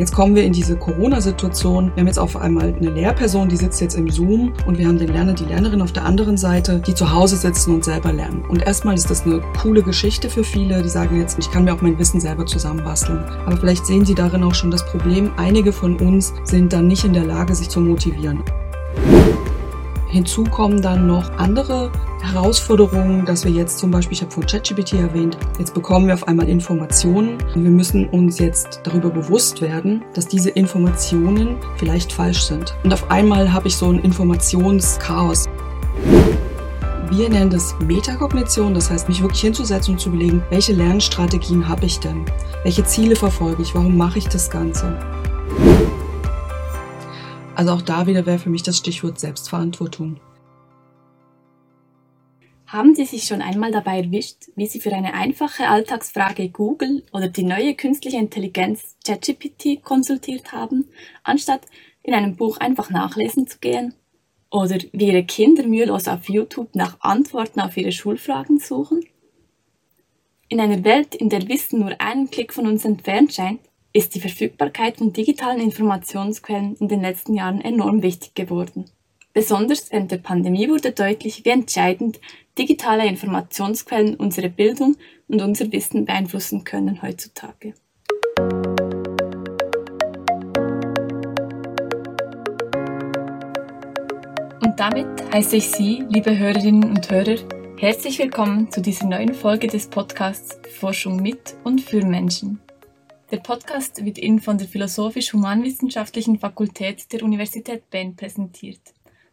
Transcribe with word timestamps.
Jetzt 0.00 0.14
kommen 0.14 0.34
wir 0.34 0.44
in 0.44 0.54
diese 0.54 0.78
Corona-Situation. 0.78 1.92
Wir 1.94 2.00
haben 2.00 2.06
jetzt 2.06 2.18
auf 2.18 2.34
einmal 2.34 2.74
eine 2.74 2.88
Lehrperson, 2.88 3.50
die 3.50 3.56
sitzt 3.56 3.82
jetzt 3.82 3.96
im 3.98 4.08
Zoom 4.08 4.50
und 4.64 4.78
wir 4.78 4.88
haben 4.88 4.96
den 4.96 5.12
Lerner, 5.12 5.34
die 5.34 5.44
Lernerin 5.44 5.82
auf 5.82 5.92
der 5.92 6.06
anderen 6.06 6.38
Seite, 6.38 6.80
die 6.86 6.94
zu 6.94 7.12
Hause 7.12 7.36
sitzen 7.36 7.74
und 7.74 7.84
selber 7.84 8.10
lernen. 8.10 8.42
Und 8.48 8.62
erstmal 8.62 8.94
ist 8.94 9.10
das 9.10 9.26
eine 9.26 9.42
coole 9.60 9.82
Geschichte 9.82 10.30
für 10.30 10.42
viele, 10.42 10.82
die 10.82 10.88
sagen 10.88 11.20
jetzt, 11.20 11.38
ich 11.38 11.50
kann 11.50 11.64
mir 11.64 11.74
auch 11.74 11.82
mein 11.82 11.98
Wissen 11.98 12.18
selber 12.18 12.46
zusammenbasteln. 12.46 13.22
Aber 13.44 13.58
vielleicht 13.58 13.84
sehen 13.84 14.06
Sie 14.06 14.14
darin 14.14 14.42
auch 14.42 14.54
schon 14.54 14.70
das 14.70 14.86
Problem, 14.86 15.32
einige 15.36 15.70
von 15.70 15.98
uns 15.98 16.32
sind 16.44 16.72
dann 16.72 16.88
nicht 16.88 17.04
in 17.04 17.12
der 17.12 17.26
Lage, 17.26 17.54
sich 17.54 17.68
zu 17.68 17.82
motivieren. 17.82 18.42
Hinzu 20.10 20.42
kommen 20.42 20.82
dann 20.82 21.06
noch 21.06 21.30
andere 21.38 21.92
Herausforderungen, 22.20 23.24
dass 23.24 23.44
wir 23.44 23.52
jetzt 23.52 23.78
zum 23.78 23.92
Beispiel, 23.92 24.16
ich 24.16 24.22
habe 24.22 24.32
von 24.32 24.44
ChatGPT 24.44 24.94
erwähnt, 24.94 25.38
jetzt 25.60 25.72
bekommen 25.72 26.08
wir 26.08 26.14
auf 26.14 26.26
einmal 26.26 26.48
Informationen 26.48 27.38
wir 27.54 27.70
müssen 27.70 28.08
uns 28.08 28.40
jetzt 28.40 28.80
darüber 28.82 29.08
bewusst 29.08 29.60
werden, 29.60 30.02
dass 30.14 30.26
diese 30.26 30.50
Informationen 30.50 31.58
vielleicht 31.76 32.12
falsch 32.12 32.42
sind. 32.42 32.74
Und 32.82 32.92
auf 32.92 33.08
einmal 33.08 33.52
habe 33.52 33.68
ich 33.68 33.76
so 33.76 33.88
ein 33.88 34.00
Informationschaos. 34.00 35.48
Wir 37.10 37.28
nennen 37.28 37.50
das 37.50 37.76
Metakognition, 37.78 38.74
das 38.74 38.90
heißt, 38.90 39.08
mich 39.08 39.22
wirklich 39.22 39.40
hinzusetzen 39.40 39.94
und 39.94 40.00
zu 40.00 40.08
überlegen, 40.08 40.42
welche 40.50 40.72
Lernstrategien 40.72 41.68
habe 41.68 41.86
ich 41.86 42.00
denn? 42.00 42.24
Welche 42.64 42.84
Ziele 42.84 43.14
verfolge 43.14 43.62
ich? 43.62 43.74
Warum 43.76 43.96
mache 43.96 44.18
ich 44.18 44.28
das 44.28 44.50
Ganze? 44.50 44.98
Also 47.60 47.72
auch 47.72 47.82
da 47.82 48.06
wieder 48.06 48.24
wäre 48.24 48.38
für 48.38 48.48
mich 48.48 48.62
das 48.62 48.78
Stichwort 48.78 49.20
Selbstverantwortung. 49.20 50.18
Haben 52.66 52.94
Sie 52.94 53.04
sich 53.04 53.24
schon 53.24 53.42
einmal 53.42 53.70
dabei 53.70 54.00
erwischt, 54.00 54.46
wie 54.56 54.66
Sie 54.66 54.80
für 54.80 54.94
eine 54.94 55.12
einfache 55.12 55.68
Alltagsfrage 55.68 56.48
Google 56.48 57.04
oder 57.12 57.28
die 57.28 57.42
neue 57.42 57.74
künstliche 57.74 58.16
Intelligenz 58.16 58.96
ChatGPT 59.06 59.82
konsultiert 59.82 60.52
haben, 60.52 60.88
anstatt 61.22 61.60
in 62.02 62.14
einem 62.14 62.34
Buch 62.34 62.56
einfach 62.56 62.88
nachlesen 62.88 63.46
zu 63.46 63.58
gehen? 63.58 63.92
Oder 64.50 64.78
wie 64.92 65.08
Ihre 65.08 65.24
Kinder 65.24 65.66
mühelos 65.66 66.08
auf 66.08 66.30
YouTube 66.30 66.74
nach 66.74 66.98
Antworten 67.00 67.60
auf 67.60 67.76
ihre 67.76 67.92
Schulfragen 67.92 68.58
suchen? 68.58 69.04
In 70.48 70.60
einer 70.60 70.82
Welt, 70.82 71.14
in 71.14 71.28
der 71.28 71.46
Wissen 71.46 71.80
nur 71.80 72.00
einen 72.00 72.30
Klick 72.30 72.54
von 72.54 72.66
uns 72.66 72.86
entfernt 72.86 73.34
scheint, 73.34 73.60
ist 73.92 74.14
die 74.14 74.20
Verfügbarkeit 74.20 74.98
von 74.98 75.12
digitalen 75.12 75.60
Informationsquellen 75.60 76.76
in 76.76 76.88
den 76.88 77.00
letzten 77.00 77.34
Jahren 77.34 77.60
enorm 77.60 78.02
wichtig 78.02 78.34
geworden. 78.34 78.84
Besonders 79.32 79.90
während 79.90 80.10
der 80.10 80.18
Pandemie 80.18 80.68
wurde 80.68 80.92
deutlich, 80.92 81.44
wie 81.44 81.50
entscheidend 81.50 82.20
digitale 82.58 83.06
Informationsquellen 83.06 84.16
unsere 84.16 84.48
Bildung 84.48 84.96
und 85.28 85.40
unser 85.40 85.70
Wissen 85.72 86.04
beeinflussen 86.04 86.64
können 86.64 87.00
heutzutage. 87.02 87.74
Und 94.62 94.78
damit 94.78 95.06
heiße 95.32 95.56
ich 95.56 95.68
Sie, 95.70 96.04
liebe 96.08 96.36
Hörerinnen 96.36 96.84
und 96.84 97.10
Hörer, 97.10 97.36
herzlich 97.78 98.18
willkommen 98.18 98.70
zu 98.70 98.80
dieser 98.80 99.06
neuen 99.06 99.34
Folge 99.34 99.68
des 99.68 99.88
Podcasts 99.88 100.58
Forschung 100.78 101.22
mit 101.22 101.56
und 101.64 101.80
für 101.80 102.04
Menschen. 102.04 102.60
Der 103.30 103.38
Podcast 103.38 104.04
wird 104.04 104.18
Ihnen 104.18 104.40
von 104.40 104.58
der 104.58 104.66
Philosophisch-Humanwissenschaftlichen 104.66 106.40
Fakultät 106.40 107.12
der 107.12 107.22
Universität 107.22 107.88
Bern 107.88 108.16
präsentiert 108.16 108.80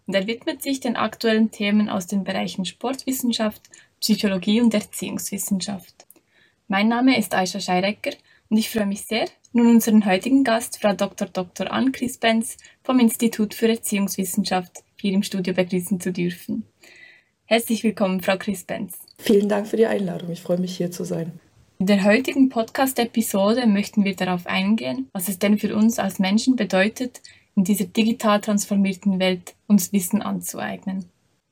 und 0.05 0.13
er 0.13 0.27
widmet 0.27 0.61
sich 0.61 0.79
den 0.79 0.95
aktuellen 0.95 1.49
Themen 1.49 1.89
aus 1.89 2.05
den 2.05 2.23
Bereichen 2.23 2.63
Sportwissenschaft, 2.65 3.61
Psychologie 3.99 4.61
und 4.61 4.75
Erziehungswissenschaft. 4.75 6.05
Mein 6.67 6.89
Name 6.89 7.17
ist 7.17 7.33
Aisha 7.33 7.59
Scheirecker 7.59 8.11
und 8.51 8.57
ich 8.57 8.69
freue 8.69 8.85
mich 8.85 9.01
sehr, 9.01 9.25
nun 9.51 9.65
unseren 9.65 10.05
heutigen 10.05 10.43
Gast, 10.43 10.79
Frau 10.79 10.93
Dr. 10.93 11.27
Dr. 11.27 11.71
Ann-Chris 11.71 12.19
Benz 12.19 12.57
vom 12.83 12.99
Institut 12.99 13.55
für 13.55 13.67
Erziehungswissenschaft, 13.67 14.83
hier 15.01 15.13
im 15.13 15.23
Studio 15.23 15.55
begrüßen 15.55 15.99
zu 15.99 16.13
dürfen. 16.13 16.67
Herzlich 17.45 17.83
willkommen, 17.83 18.21
Frau 18.21 18.37
Chris 18.37 18.63
Benz. 18.63 18.99
Vielen 19.17 19.49
Dank 19.49 19.65
für 19.67 19.77
die 19.77 19.87
Einladung. 19.87 20.29
Ich 20.31 20.41
freue 20.41 20.59
mich, 20.59 20.77
hier 20.77 20.91
zu 20.91 21.03
sein. 21.03 21.39
In 21.79 21.85
der 21.85 22.03
heutigen 22.05 22.49
Podcast-Episode 22.49 23.67
möchten 23.67 24.03
wir 24.03 24.15
darauf 24.15 24.47
eingehen, 24.47 25.09
was 25.13 25.29
es 25.29 25.37
denn 25.37 25.59
für 25.59 25.75
uns 25.75 25.99
als 25.99 26.17
Menschen 26.17 26.55
bedeutet, 26.55 27.21
in 27.55 27.65
dieser 27.65 27.85
digital 27.85 28.41
transformierten 28.41 29.19
Welt 29.19 29.53
uns 29.67 29.93
Wissen 29.93 30.23
anzueignen. 30.23 31.05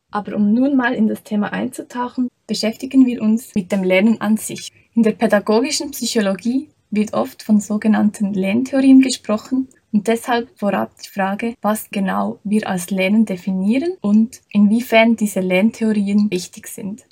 Aber 0.09 0.35
um 0.35 0.51
nun 0.51 0.75
mal 0.75 0.95
in 0.95 1.07
das 1.07 1.21
Thema 1.21 1.53
einzutauchen, 1.53 2.27
beschäftigen 2.47 3.05
wir 3.05 3.21
uns 3.21 3.53
mit 3.53 3.71
dem 3.71 3.83
Lernen 3.83 4.19
an 4.19 4.37
sich. 4.37 4.71
In 4.95 5.03
der 5.03 5.11
pädagogischen 5.11 5.91
Psychologie 5.91 6.69
wird 6.89 7.13
oft 7.13 7.43
von 7.43 7.59
sogenannten 7.59 8.33
Lerntheorien 8.33 9.01
gesprochen 9.01 9.67
und 9.91 10.07
deshalb 10.07 10.49
vorab 10.57 10.91
die 11.03 11.09
Frage, 11.09 11.53
was 11.61 11.91
genau 11.91 12.39
wir 12.43 12.67
als 12.67 12.89
Lernen 12.89 13.25
definieren 13.27 13.93
und 14.01 14.41
inwiefern 14.49 15.17
diese 15.17 15.41
Lerntheorien 15.41 16.31
wichtig 16.31 16.67
sind. 16.67 17.05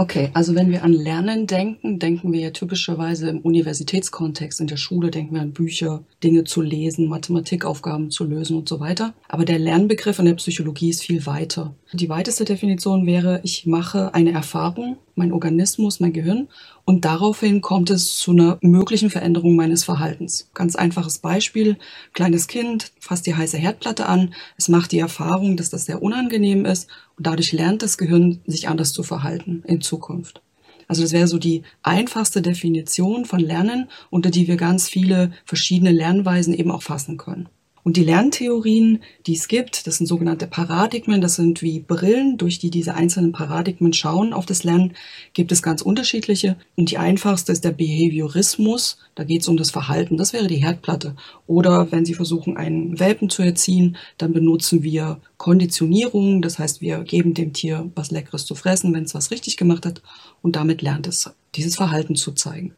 Okay, 0.00 0.30
also 0.32 0.54
wenn 0.54 0.70
wir 0.70 0.82
an 0.82 0.94
Lernen 0.94 1.46
denken, 1.46 1.98
denken 1.98 2.32
wir 2.32 2.40
ja 2.40 2.50
typischerweise 2.52 3.28
im 3.28 3.40
Universitätskontext, 3.40 4.58
in 4.58 4.66
der 4.66 4.78
Schule 4.78 5.10
denken 5.10 5.34
wir 5.34 5.42
an 5.42 5.52
Bücher, 5.52 6.04
Dinge 6.24 6.44
zu 6.44 6.62
lesen, 6.62 7.06
Mathematikaufgaben 7.06 8.10
zu 8.10 8.24
lösen 8.24 8.56
und 8.56 8.66
so 8.66 8.80
weiter. 8.80 9.12
Aber 9.28 9.44
der 9.44 9.58
Lernbegriff 9.58 10.18
in 10.18 10.24
der 10.24 10.36
Psychologie 10.36 10.88
ist 10.88 11.02
viel 11.02 11.26
weiter. 11.26 11.74
Die 11.92 12.08
weiteste 12.08 12.46
Definition 12.46 13.04
wäre, 13.04 13.40
ich 13.42 13.66
mache 13.66 14.14
eine 14.14 14.32
Erfahrung, 14.32 14.96
mein 15.20 15.32
Organismus, 15.32 16.00
mein 16.00 16.12
Gehirn 16.12 16.48
und 16.84 17.04
daraufhin 17.04 17.60
kommt 17.60 17.90
es 17.90 18.16
zu 18.16 18.32
einer 18.32 18.58
möglichen 18.62 19.10
Veränderung 19.10 19.54
meines 19.54 19.84
Verhaltens. 19.84 20.50
Ganz 20.54 20.74
einfaches 20.74 21.18
Beispiel, 21.18 21.76
kleines 22.12 22.48
Kind 22.48 22.90
fasst 22.98 23.26
die 23.26 23.36
heiße 23.36 23.56
Herdplatte 23.58 24.06
an, 24.06 24.34
es 24.56 24.68
macht 24.68 24.90
die 24.90 24.98
Erfahrung, 24.98 25.56
dass 25.56 25.70
das 25.70 25.84
sehr 25.84 26.02
unangenehm 26.02 26.64
ist 26.64 26.88
und 27.16 27.26
dadurch 27.26 27.52
lernt 27.52 27.82
das 27.82 27.98
Gehirn, 27.98 28.40
sich 28.46 28.68
anders 28.68 28.92
zu 28.92 29.04
verhalten 29.04 29.62
in 29.66 29.80
Zukunft. 29.80 30.42
Also 30.88 31.02
das 31.02 31.12
wäre 31.12 31.28
so 31.28 31.38
die 31.38 31.62
einfachste 31.84 32.42
Definition 32.42 33.24
von 33.24 33.38
Lernen, 33.38 33.88
unter 34.10 34.30
die 34.30 34.48
wir 34.48 34.56
ganz 34.56 34.88
viele 34.88 35.30
verschiedene 35.44 35.92
Lernweisen 35.92 36.52
eben 36.52 36.72
auch 36.72 36.82
fassen 36.82 37.16
können. 37.16 37.48
Und 37.82 37.96
die 37.96 38.04
Lerntheorien, 38.04 39.02
die 39.26 39.34
es 39.34 39.48
gibt, 39.48 39.86
das 39.86 39.96
sind 39.96 40.06
sogenannte 40.06 40.46
Paradigmen, 40.46 41.20
das 41.20 41.36
sind 41.36 41.62
wie 41.62 41.80
Brillen, 41.80 42.36
durch 42.36 42.58
die 42.58 42.70
diese 42.70 42.94
einzelnen 42.94 43.32
Paradigmen 43.32 43.92
schauen 43.92 44.32
auf 44.32 44.44
das 44.44 44.64
Lernen, 44.64 44.92
gibt 45.32 45.50
es 45.50 45.62
ganz 45.62 45.80
unterschiedliche. 45.80 46.56
Und 46.76 46.90
die 46.90 46.98
einfachste 46.98 47.52
ist 47.52 47.64
der 47.64 47.70
Behaviorismus, 47.70 48.98
da 49.14 49.24
geht 49.24 49.42
es 49.42 49.48
um 49.48 49.56
das 49.56 49.70
Verhalten, 49.70 50.16
das 50.16 50.32
wäre 50.32 50.46
die 50.46 50.62
Herdplatte. 50.62 51.16
Oder 51.46 51.90
wenn 51.90 52.04
Sie 52.04 52.14
versuchen, 52.14 52.56
einen 52.56 53.00
Welpen 53.00 53.30
zu 53.30 53.42
erziehen, 53.42 53.96
dann 54.18 54.32
benutzen 54.32 54.82
wir 54.82 55.20
Konditionierung, 55.38 56.42
das 56.42 56.58
heißt, 56.58 56.82
wir 56.82 56.98
geben 57.04 57.32
dem 57.32 57.54
Tier 57.54 57.90
was 57.94 58.10
Leckeres 58.10 58.44
zu 58.44 58.54
fressen, 58.54 58.92
wenn 58.92 59.04
es 59.04 59.14
was 59.14 59.30
richtig 59.30 59.56
gemacht 59.56 59.86
hat, 59.86 60.02
und 60.42 60.56
damit 60.56 60.82
lernt 60.82 61.06
es, 61.06 61.30
dieses 61.54 61.76
Verhalten 61.76 62.14
zu 62.14 62.32
zeigen. 62.32 62.74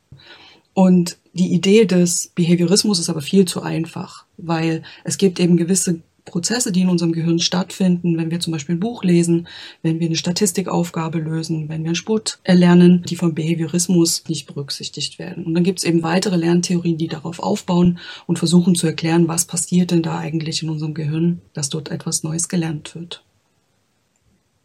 Und 0.75 1.19
die 1.35 1.53
Idee 1.53 1.85
des 1.85 2.31
Behaviorismus 2.35 2.99
ist 2.99 3.11
aber 3.11 3.21
viel 3.21 3.45
zu 3.45 3.63
einfach, 3.63 4.25
weil 4.37 4.83
es 5.05 5.19
gibt 5.19 5.41
eben 5.41 5.57
gewisse 5.57 6.01
Prozesse, 6.25 6.71
die 6.71 6.83
in 6.83 6.89
unserem 6.89 7.13
Gehirn 7.13 7.41
stattfinden, 7.41 8.17
wenn 8.17 8.31
wir 8.31 8.39
zum 8.39 8.53
Beispiel 8.53 8.77
ein 8.77 8.81
Buch 8.81 9.03
lesen, 9.03 9.49
wenn 9.83 9.99
wir 9.99 10.07
eine 10.07 10.17
Statistikaufgabe 10.17 11.19
lösen, 11.19 11.69
wenn 11.69 11.83
wir 11.83 11.89
einen 11.89 11.95
Sport 11.97 12.39
erlernen, 12.45 13.03
die 13.09 13.17
vom 13.17 13.35
Behaviorismus 13.35 14.25
nicht 14.29 14.47
berücksichtigt 14.47 15.19
werden. 15.19 15.45
Und 15.45 15.55
dann 15.55 15.65
gibt 15.65 15.81
es 15.81 15.85
eben 15.85 16.03
weitere 16.03 16.37
Lerntheorien, 16.37 16.97
die 16.97 17.09
darauf 17.09 17.41
aufbauen 17.41 17.99
und 18.27 18.39
versuchen 18.39 18.77
zu 18.77 18.87
erklären, 18.87 19.27
was 19.27 19.47
passiert 19.47 19.91
denn 19.91 20.03
da 20.03 20.19
eigentlich 20.19 20.63
in 20.63 20.71
unserem 20.71 20.95
Gehirn, 20.95 21.41
dass 21.55 21.71
dort 21.71 21.91
etwas 21.91 22.23
Neues 22.23 22.49
gelernt 22.49 22.95
wird. 22.95 23.25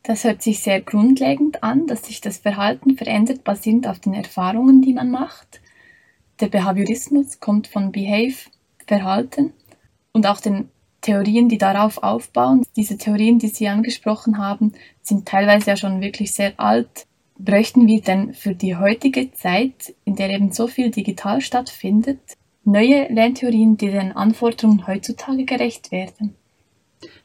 Das 0.04 0.24
hört 0.24 0.42
sich 0.42 0.60
sehr 0.60 0.80
grundlegend 0.80 1.64
an, 1.64 1.88
dass 1.88 2.06
sich 2.06 2.22
das 2.22 2.38
Verhalten 2.38 2.96
verändert, 2.96 3.44
basierend 3.44 3.88
auf 3.88 4.00
den 4.00 4.14
Erfahrungen, 4.14 4.82
die 4.82 4.94
man 4.94 5.12
macht. 5.12 5.60
Der 6.40 6.48
Behaviorismus 6.48 7.40
kommt 7.40 7.68
von 7.68 7.92
Behave, 7.92 8.50
Verhalten 8.86 9.54
und 10.12 10.28
auch 10.28 10.40
den 10.40 10.70
Theorien, 11.02 11.50
die 11.50 11.58
darauf 11.58 12.04
aufbauen. 12.04 12.64
Diese 12.76 12.98
Theorien, 12.98 13.40
die 13.40 13.48
Sie 13.48 13.68
angesprochen 13.68 14.38
haben, 14.38 14.74
sind 15.02 15.28
teilweise 15.28 15.72
ja 15.72 15.78
schon 15.78 16.02
wirklich 16.02 16.34
sehr 16.34 16.60
alt. 16.60 17.08
Bräuchten 17.40 17.88
wir 17.88 18.02
denn 18.02 18.34
für 18.34 18.56
die 18.56 18.76
heutige 18.76 19.32
Zeit, 19.32 19.96
in 20.06 20.16
der 20.16 20.30
eben 20.30 20.52
so 20.52 20.68
viel 20.68 20.92
digital 20.92 21.42
stattfindet, 21.42 22.20
neue 22.64 23.12
Lerntheorien, 23.12 23.78
die 23.78 23.92
den 23.92 24.12
Anforderungen 24.12 24.88
heutzutage 24.88 25.46
gerecht 25.46 25.92
werden? 25.92 26.36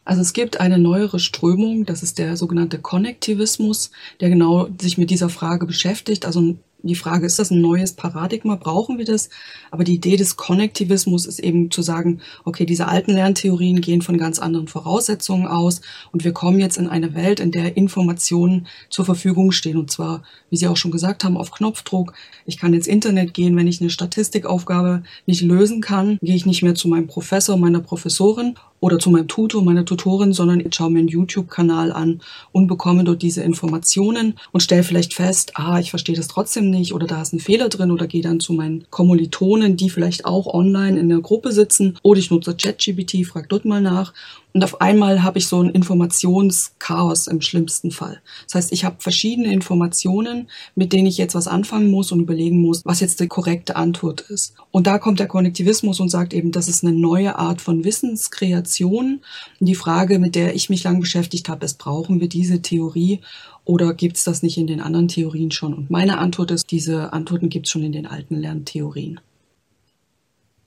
Also 0.04 0.20
es 0.20 0.32
gibt 0.32 0.60
eine 0.60 0.78
neuere 0.78 1.18
Strömung, 1.18 1.86
das 1.86 2.02
ist 2.02 2.18
der 2.18 2.36
sogenannte 2.36 2.78
Konnektivismus, 2.78 3.90
der 4.20 4.30
genau 4.30 4.68
sich 4.80 4.98
mit 4.98 5.10
dieser 5.10 5.28
Frage 5.28 5.66
beschäftigt. 5.66 6.26
Also 6.26 6.56
die 6.88 6.94
Frage, 6.94 7.26
ist 7.26 7.38
das 7.38 7.50
ein 7.50 7.60
neues 7.60 7.92
Paradigma? 7.92 8.56
Brauchen 8.56 8.98
wir 8.98 9.04
das? 9.04 9.28
Aber 9.70 9.84
die 9.84 9.94
Idee 9.94 10.16
des 10.16 10.36
Konnektivismus 10.36 11.26
ist 11.26 11.38
eben 11.38 11.70
zu 11.70 11.82
sagen, 11.82 12.20
okay, 12.44 12.66
diese 12.66 12.88
alten 12.88 13.12
Lerntheorien 13.12 13.80
gehen 13.80 14.02
von 14.02 14.18
ganz 14.18 14.38
anderen 14.38 14.68
Voraussetzungen 14.68 15.46
aus 15.46 15.80
und 16.12 16.24
wir 16.24 16.32
kommen 16.32 16.58
jetzt 16.58 16.78
in 16.78 16.88
eine 16.88 17.14
Welt, 17.14 17.40
in 17.40 17.52
der 17.52 17.76
Informationen 17.76 18.66
zur 18.90 19.04
Verfügung 19.04 19.52
stehen. 19.52 19.76
Und 19.76 19.90
zwar, 19.90 20.22
wie 20.50 20.56
Sie 20.56 20.68
auch 20.68 20.76
schon 20.76 20.90
gesagt 20.90 21.24
haben, 21.24 21.36
auf 21.36 21.52
Knopfdruck. 21.52 22.12
Ich 22.46 22.58
kann 22.58 22.74
ins 22.74 22.86
Internet 22.86 23.34
gehen, 23.34 23.56
wenn 23.56 23.66
ich 23.66 23.80
eine 23.80 23.90
Statistikaufgabe 23.90 25.02
nicht 25.26 25.42
lösen 25.42 25.80
kann, 25.80 26.18
gehe 26.22 26.36
ich 26.36 26.46
nicht 26.46 26.62
mehr 26.62 26.74
zu 26.74 26.88
meinem 26.88 27.06
Professor, 27.06 27.56
meiner 27.56 27.80
Professorin 27.80 28.56
oder 28.82 28.98
zu 28.98 29.10
meinem 29.10 29.28
Tutor, 29.28 29.62
meiner 29.62 29.84
Tutorin, 29.84 30.32
sondern 30.32 30.58
ich 30.58 30.74
schaue 30.74 30.90
mir 30.90 30.98
einen 30.98 31.08
YouTube-Kanal 31.08 31.92
an 31.92 32.20
und 32.50 32.66
bekomme 32.66 33.04
dort 33.04 33.22
diese 33.22 33.42
Informationen 33.42 34.34
und 34.50 34.60
stelle 34.60 34.82
vielleicht 34.82 35.14
fest, 35.14 35.52
ah, 35.54 35.78
ich 35.78 35.90
verstehe 35.90 36.16
das 36.16 36.26
trotzdem 36.26 36.68
nicht 36.68 36.92
oder 36.92 37.06
da 37.06 37.22
ist 37.22 37.32
ein 37.32 37.38
Fehler 37.38 37.68
drin 37.68 37.92
oder 37.92 38.08
gehe 38.08 38.22
dann 38.22 38.40
zu 38.40 38.52
meinen 38.52 38.84
Kommilitonen, 38.90 39.76
die 39.76 39.88
vielleicht 39.88 40.24
auch 40.24 40.52
online 40.52 40.98
in 40.98 41.08
der 41.08 41.20
Gruppe 41.20 41.52
sitzen 41.52 41.96
oder 42.02 42.18
ich 42.18 42.32
nutze 42.32 42.56
ChatGPT, 42.56 43.24
frag 43.24 43.48
dort 43.48 43.64
mal 43.64 43.80
nach 43.80 44.12
und 44.54 44.64
auf 44.64 44.80
einmal 44.80 45.22
habe 45.22 45.38
ich 45.38 45.46
so 45.46 45.62
ein 45.62 45.70
Informationschaos 45.70 47.26
im 47.26 47.40
schlimmsten 47.40 47.90
Fall. 47.90 48.20
Das 48.46 48.54
heißt, 48.56 48.72
ich 48.72 48.84
habe 48.84 48.96
verschiedene 48.98 49.52
Informationen, 49.52 50.48
mit 50.74 50.92
denen 50.92 51.06
ich 51.06 51.16
jetzt 51.16 51.34
was 51.34 51.48
anfangen 51.48 51.90
muss 51.90 52.12
und 52.12 52.20
überlegen 52.20 52.60
muss, 52.60 52.84
was 52.84 53.00
jetzt 53.00 53.20
die 53.20 53.28
korrekte 53.28 53.76
Antwort 53.76 54.20
ist. 54.20 54.54
Und 54.70 54.86
da 54.86 54.98
kommt 54.98 55.20
der 55.20 55.28
Konnektivismus 55.28 56.00
und 56.00 56.10
sagt 56.10 56.34
eben, 56.34 56.52
das 56.52 56.68
ist 56.68 56.84
eine 56.84 56.92
neue 56.92 57.36
Art 57.36 57.62
von 57.62 57.84
Wissenskreation. 57.84 59.20
Und 59.58 59.66
die 59.66 59.74
Frage, 59.74 60.18
mit 60.18 60.34
der 60.34 60.54
ich 60.54 60.68
mich 60.68 60.84
lang 60.84 61.00
beschäftigt 61.00 61.48
habe, 61.48 61.64
ist, 61.64 61.78
brauchen 61.78 62.20
wir 62.20 62.28
diese 62.28 62.60
Theorie 62.60 63.20
oder 63.64 63.94
gibt 63.94 64.16
es 64.16 64.24
das 64.24 64.42
nicht 64.42 64.58
in 64.58 64.66
den 64.66 64.80
anderen 64.80 65.08
Theorien 65.08 65.50
schon? 65.50 65.72
Und 65.72 65.90
meine 65.90 66.18
Antwort 66.18 66.50
ist, 66.50 66.70
diese 66.70 67.12
Antworten 67.12 67.48
gibt 67.48 67.66
es 67.66 67.72
schon 67.72 67.84
in 67.84 67.92
den 67.92 68.06
alten 68.06 68.36
Lerntheorien. 68.36 69.20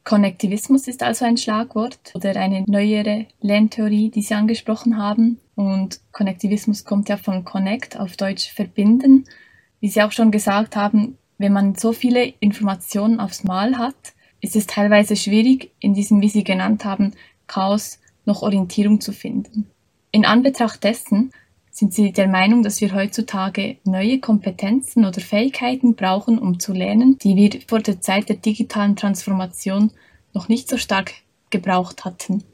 Konnektivismus 0.06 0.88
ist 0.88 1.02
also 1.02 1.26
ein 1.26 1.36
Schlagwort 1.36 2.14
oder 2.14 2.36
eine 2.36 2.64
neuere 2.68 3.26
Lerntheorie, 3.42 4.12
die 4.12 4.22
Sie 4.22 4.36
angesprochen 4.36 4.98
haben. 4.98 5.40
Und 5.56 6.00
Konnektivismus 6.12 6.86
kommt 6.86 7.10
ja 7.10 7.18
von 7.18 7.44
Connect, 7.44 8.00
auf 8.00 8.16
Deutsch 8.16 8.52
verbinden. 8.54 9.26
Wie 9.80 9.90
Sie 9.90 10.04
auch 10.04 10.12
schon 10.12 10.30
gesagt 10.30 10.76
haben, 10.76 11.18
wenn 11.40 11.52
man 11.52 11.74
so 11.74 11.92
viele 11.92 12.24
Informationen 12.40 13.20
aufs 13.20 13.44
Mal 13.44 13.80
hat, 13.80 13.96
ist 14.42 14.56
es 14.56 14.68
teilweise 14.68 15.16
schwierig, 15.16 15.72
in 15.80 15.96
diesem, 15.96 16.22
wie 16.22 16.30
Sie 16.30 16.44
genannt 16.44 16.86
haben, 16.86 17.14
Chaos 17.48 18.00
noch 18.26 18.44
Orientierung 18.44 19.02
zu 19.02 19.12
finden. 19.12 19.72
In 20.12 20.24
Anbetracht 20.24 20.84
dessen 20.84 21.32
sind 21.76 21.94
Sie 21.94 22.14
der 22.14 22.30
Meinung, 22.30 22.64
dass 22.64 22.80
wir 22.80 22.96
heutzutage 22.96 23.76
neue 23.84 24.22
Kompetenzen 24.22 25.04
oder 25.04 25.20
Fähigkeiten 25.20 25.96
brauchen, 25.96 26.40
um 26.40 26.58
zu 26.58 26.72
lernen, 26.72 27.18
die 27.18 27.36
wir 27.36 27.60
vor 27.68 27.80
der 27.80 28.00
Zeit 28.00 28.30
der 28.30 28.38
digitalen 28.38 28.96
Transformation 28.96 29.92
noch 30.34 30.48
nicht 30.48 30.70
so 30.70 30.78
stark 30.78 31.12
gebraucht 31.50 32.06
hatten? 32.06 32.46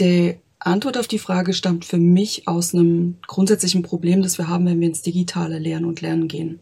Die 0.00 0.36
Antwort 0.58 0.96
auf 0.96 1.06
die 1.06 1.18
Frage 1.18 1.52
stammt 1.52 1.84
für 1.84 1.98
mich 1.98 2.48
aus 2.48 2.74
einem 2.74 3.18
grundsätzlichen 3.26 3.82
Problem, 3.82 4.22
das 4.22 4.38
wir 4.38 4.48
haben, 4.48 4.64
wenn 4.64 4.80
wir 4.80 4.88
ins 4.88 5.02
digitale 5.02 5.58
Lernen 5.58 5.84
und 5.84 6.00
Lernen 6.00 6.26
gehen. 6.26 6.60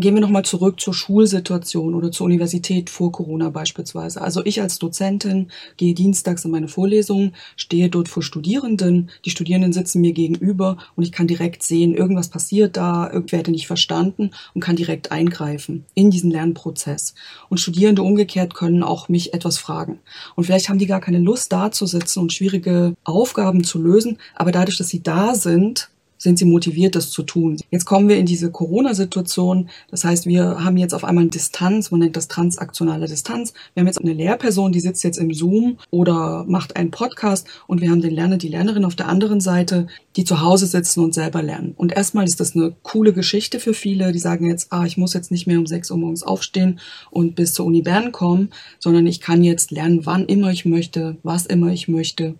Gehen 0.00 0.14
wir 0.14 0.20
nochmal 0.20 0.44
zurück 0.44 0.78
zur 0.78 0.94
Schulsituation 0.94 1.92
oder 1.92 2.12
zur 2.12 2.26
Universität 2.26 2.88
vor 2.88 3.10
Corona 3.10 3.50
beispielsweise. 3.50 4.20
Also 4.20 4.44
ich 4.44 4.62
als 4.62 4.78
Dozentin 4.78 5.50
gehe 5.76 5.92
dienstags 5.92 6.44
in 6.44 6.52
meine 6.52 6.68
Vorlesungen, 6.68 7.34
stehe 7.56 7.88
dort 7.88 8.08
vor 8.08 8.22
Studierenden, 8.22 9.10
die 9.24 9.30
Studierenden 9.30 9.72
sitzen 9.72 10.00
mir 10.00 10.12
gegenüber 10.12 10.78
und 10.94 11.02
ich 11.02 11.10
kann 11.10 11.26
direkt 11.26 11.64
sehen, 11.64 11.96
irgendwas 11.96 12.28
passiert 12.28 12.76
da, 12.76 13.10
ich 13.12 13.32
werde 13.32 13.50
nicht 13.50 13.66
verstanden 13.66 14.30
und 14.54 14.60
kann 14.60 14.76
direkt 14.76 15.10
eingreifen 15.10 15.84
in 15.94 16.12
diesen 16.12 16.30
Lernprozess. 16.30 17.16
Und 17.48 17.58
Studierende 17.58 18.02
umgekehrt 18.02 18.54
können 18.54 18.84
auch 18.84 19.08
mich 19.08 19.34
etwas 19.34 19.58
fragen. 19.58 19.98
Und 20.36 20.44
vielleicht 20.44 20.68
haben 20.68 20.78
die 20.78 20.86
gar 20.86 21.00
keine 21.00 21.18
Lust 21.18 21.50
da 21.50 21.72
zu 21.72 21.86
sitzen 21.86 22.20
und 22.20 22.32
schwierige 22.32 22.94
Aufgaben 23.02 23.64
zu 23.64 23.82
lösen, 23.82 24.18
aber 24.36 24.52
dadurch, 24.52 24.78
dass 24.78 24.90
sie 24.90 25.02
da 25.02 25.34
sind, 25.34 25.90
sind 26.18 26.38
sie 26.38 26.44
motiviert, 26.44 26.94
das 26.94 27.10
zu 27.10 27.22
tun. 27.22 27.56
Jetzt 27.70 27.84
kommen 27.84 28.08
wir 28.08 28.16
in 28.16 28.26
diese 28.26 28.50
Corona-Situation. 28.50 29.70
Das 29.90 30.04
heißt, 30.04 30.26
wir 30.26 30.62
haben 30.62 30.76
jetzt 30.76 30.94
auf 30.94 31.04
einmal 31.04 31.22
eine 31.22 31.30
Distanz, 31.30 31.90
man 31.90 32.00
nennt 32.00 32.16
das 32.16 32.28
transaktionale 32.28 33.06
Distanz. 33.06 33.54
Wir 33.72 33.80
haben 33.80 33.86
jetzt 33.86 34.00
eine 34.00 34.12
Lehrperson, 34.12 34.72
die 34.72 34.80
sitzt 34.80 35.04
jetzt 35.04 35.18
im 35.18 35.32
Zoom 35.32 35.78
oder 35.90 36.44
macht 36.48 36.76
einen 36.76 36.90
Podcast 36.90 37.46
und 37.66 37.80
wir 37.80 37.90
haben 37.90 38.02
den 38.02 38.14
Lerner, 38.14 38.36
die 38.36 38.48
Lernerin 38.48 38.84
auf 38.84 38.96
der 38.96 39.08
anderen 39.08 39.40
Seite, 39.40 39.86
die 40.16 40.24
zu 40.24 40.40
Hause 40.40 40.66
sitzen 40.66 41.00
und 41.00 41.14
selber 41.14 41.42
lernen. 41.42 41.74
Und 41.76 41.92
erstmal 41.92 42.24
ist 42.24 42.40
das 42.40 42.56
eine 42.56 42.74
coole 42.82 43.12
Geschichte 43.12 43.60
für 43.60 43.74
viele, 43.74 44.12
die 44.12 44.18
sagen 44.18 44.46
jetzt, 44.46 44.72
ah, 44.72 44.84
ich 44.84 44.96
muss 44.96 45.14
jetzt 45.14 45.30
nicht 45.30 45.46
mehr 45.46 45.58
um 45.58 45.66
6 45.66 45.90
Uhr 45.90 45.98
morgens 45.98 46.24
aufstehen 46.24 46.80
und 47.10 47.36
bis 47.36 47.54
zur 47.54 47.66
Uni 47.66 47.82
Bern 47.82 48.10
kommen, 48.12 48.50
sondern 48.80 49.06
ich 49.06 49.20
kann 49.20 49.44
jetzt 49.44 49.70
lernen, 49.70 50.04
wann 50.06 50.26
immer 50.26 50.50
ich 50.50 50.64
möchte, 50.64 51.16
was 51.22 51.46
immer 51.46 51.68
ich 51.72 51.86
möchte 51.88 52.34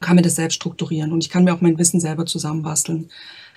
kann 0.00 0.16
mir 0.16 0.22
das 0.22 0.36
selbst 0.36 0.56
strukturieren 0.56 1.12
und 1.12 1.24
ich 1.24 1.30
kann 1.30 1.44
mir 1.44 1.54
auch 1.54 1.60
mein 1.60 1.78
Wissen 1.78 2.00
selber 2.00 2.26
zusammenbasteln. 2.26 3.10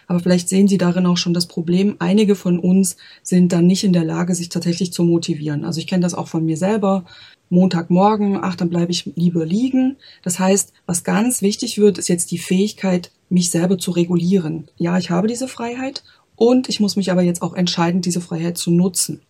Aber 0.08 0.20
vielleicht 0.20 0.50
sehen 0.50 0.68
Sie 0.68 0.78
darin 0.78 1.06
auch 1.06 1.16
schon 1.16 1.34
das 1.34 1.46
Problem. 1.46 1.96
Einige 2.00 2.36
von 2.36 2.60
uns 2.60 2.98
sind 3.24 3.54
dann 3.54 3.66
nicht 3.66 3.86
in 3.86 3.94
der 3.94 4.04
Lage, 4.04 4.36
sich 4.36 4.50
tatsächlich 4.50 4.92
zu 4.92 5.04
motivieren. 5.04 5.64
Also 5.64 5.80
ich 5.80 5.88
kenne 5.88 6.02
das 6.02 6.14
auch 6.14 6.28
von 6.28 6.44
mir 6.44 6.58
selber. 6.58 7.06
Montagmorgen, 7.50 8.38
ach, 8.42 8.56
dann 8.56 8.70
bleibe 8.70 8.92
ich 8.92 9.12
lieber 9.16 9.46
liegen. 9.46 9.98
Das 10.24 10.40
heißt, 10.40 10.74
was 10.86 11.04
ganz 11.04 11.42
wichtig 11.42 11.78
wird, 11.78 11.98
ist 11.98 12.10
jetzt 12.10 12.32
die 12.32 12.40
Fähigkeit, 12.40 13.12
mich 13.30 13.52
selber 13.52 13.78
zu 13.78 13.92
regulieren. 13.92 14.68
Ja, 14.78 14.98
ich 14.98 15.12
habe 15.12 15.28
diese 15.28 15.48
Freiheit 15.48 16.04
und 16.36 16.70
ich 16.70 16.80
muss 16.80 16.96
mich 16.96 17.12
aber 17.12 17.22
jetzt 17.22 17.42
auch 17.42 17.54
entscheiden, 17.54 18.02
diese 18.02 18.20
Freiheit 18.20 18.58
zu 18.58 18.72
nutzen. 18.72 19.22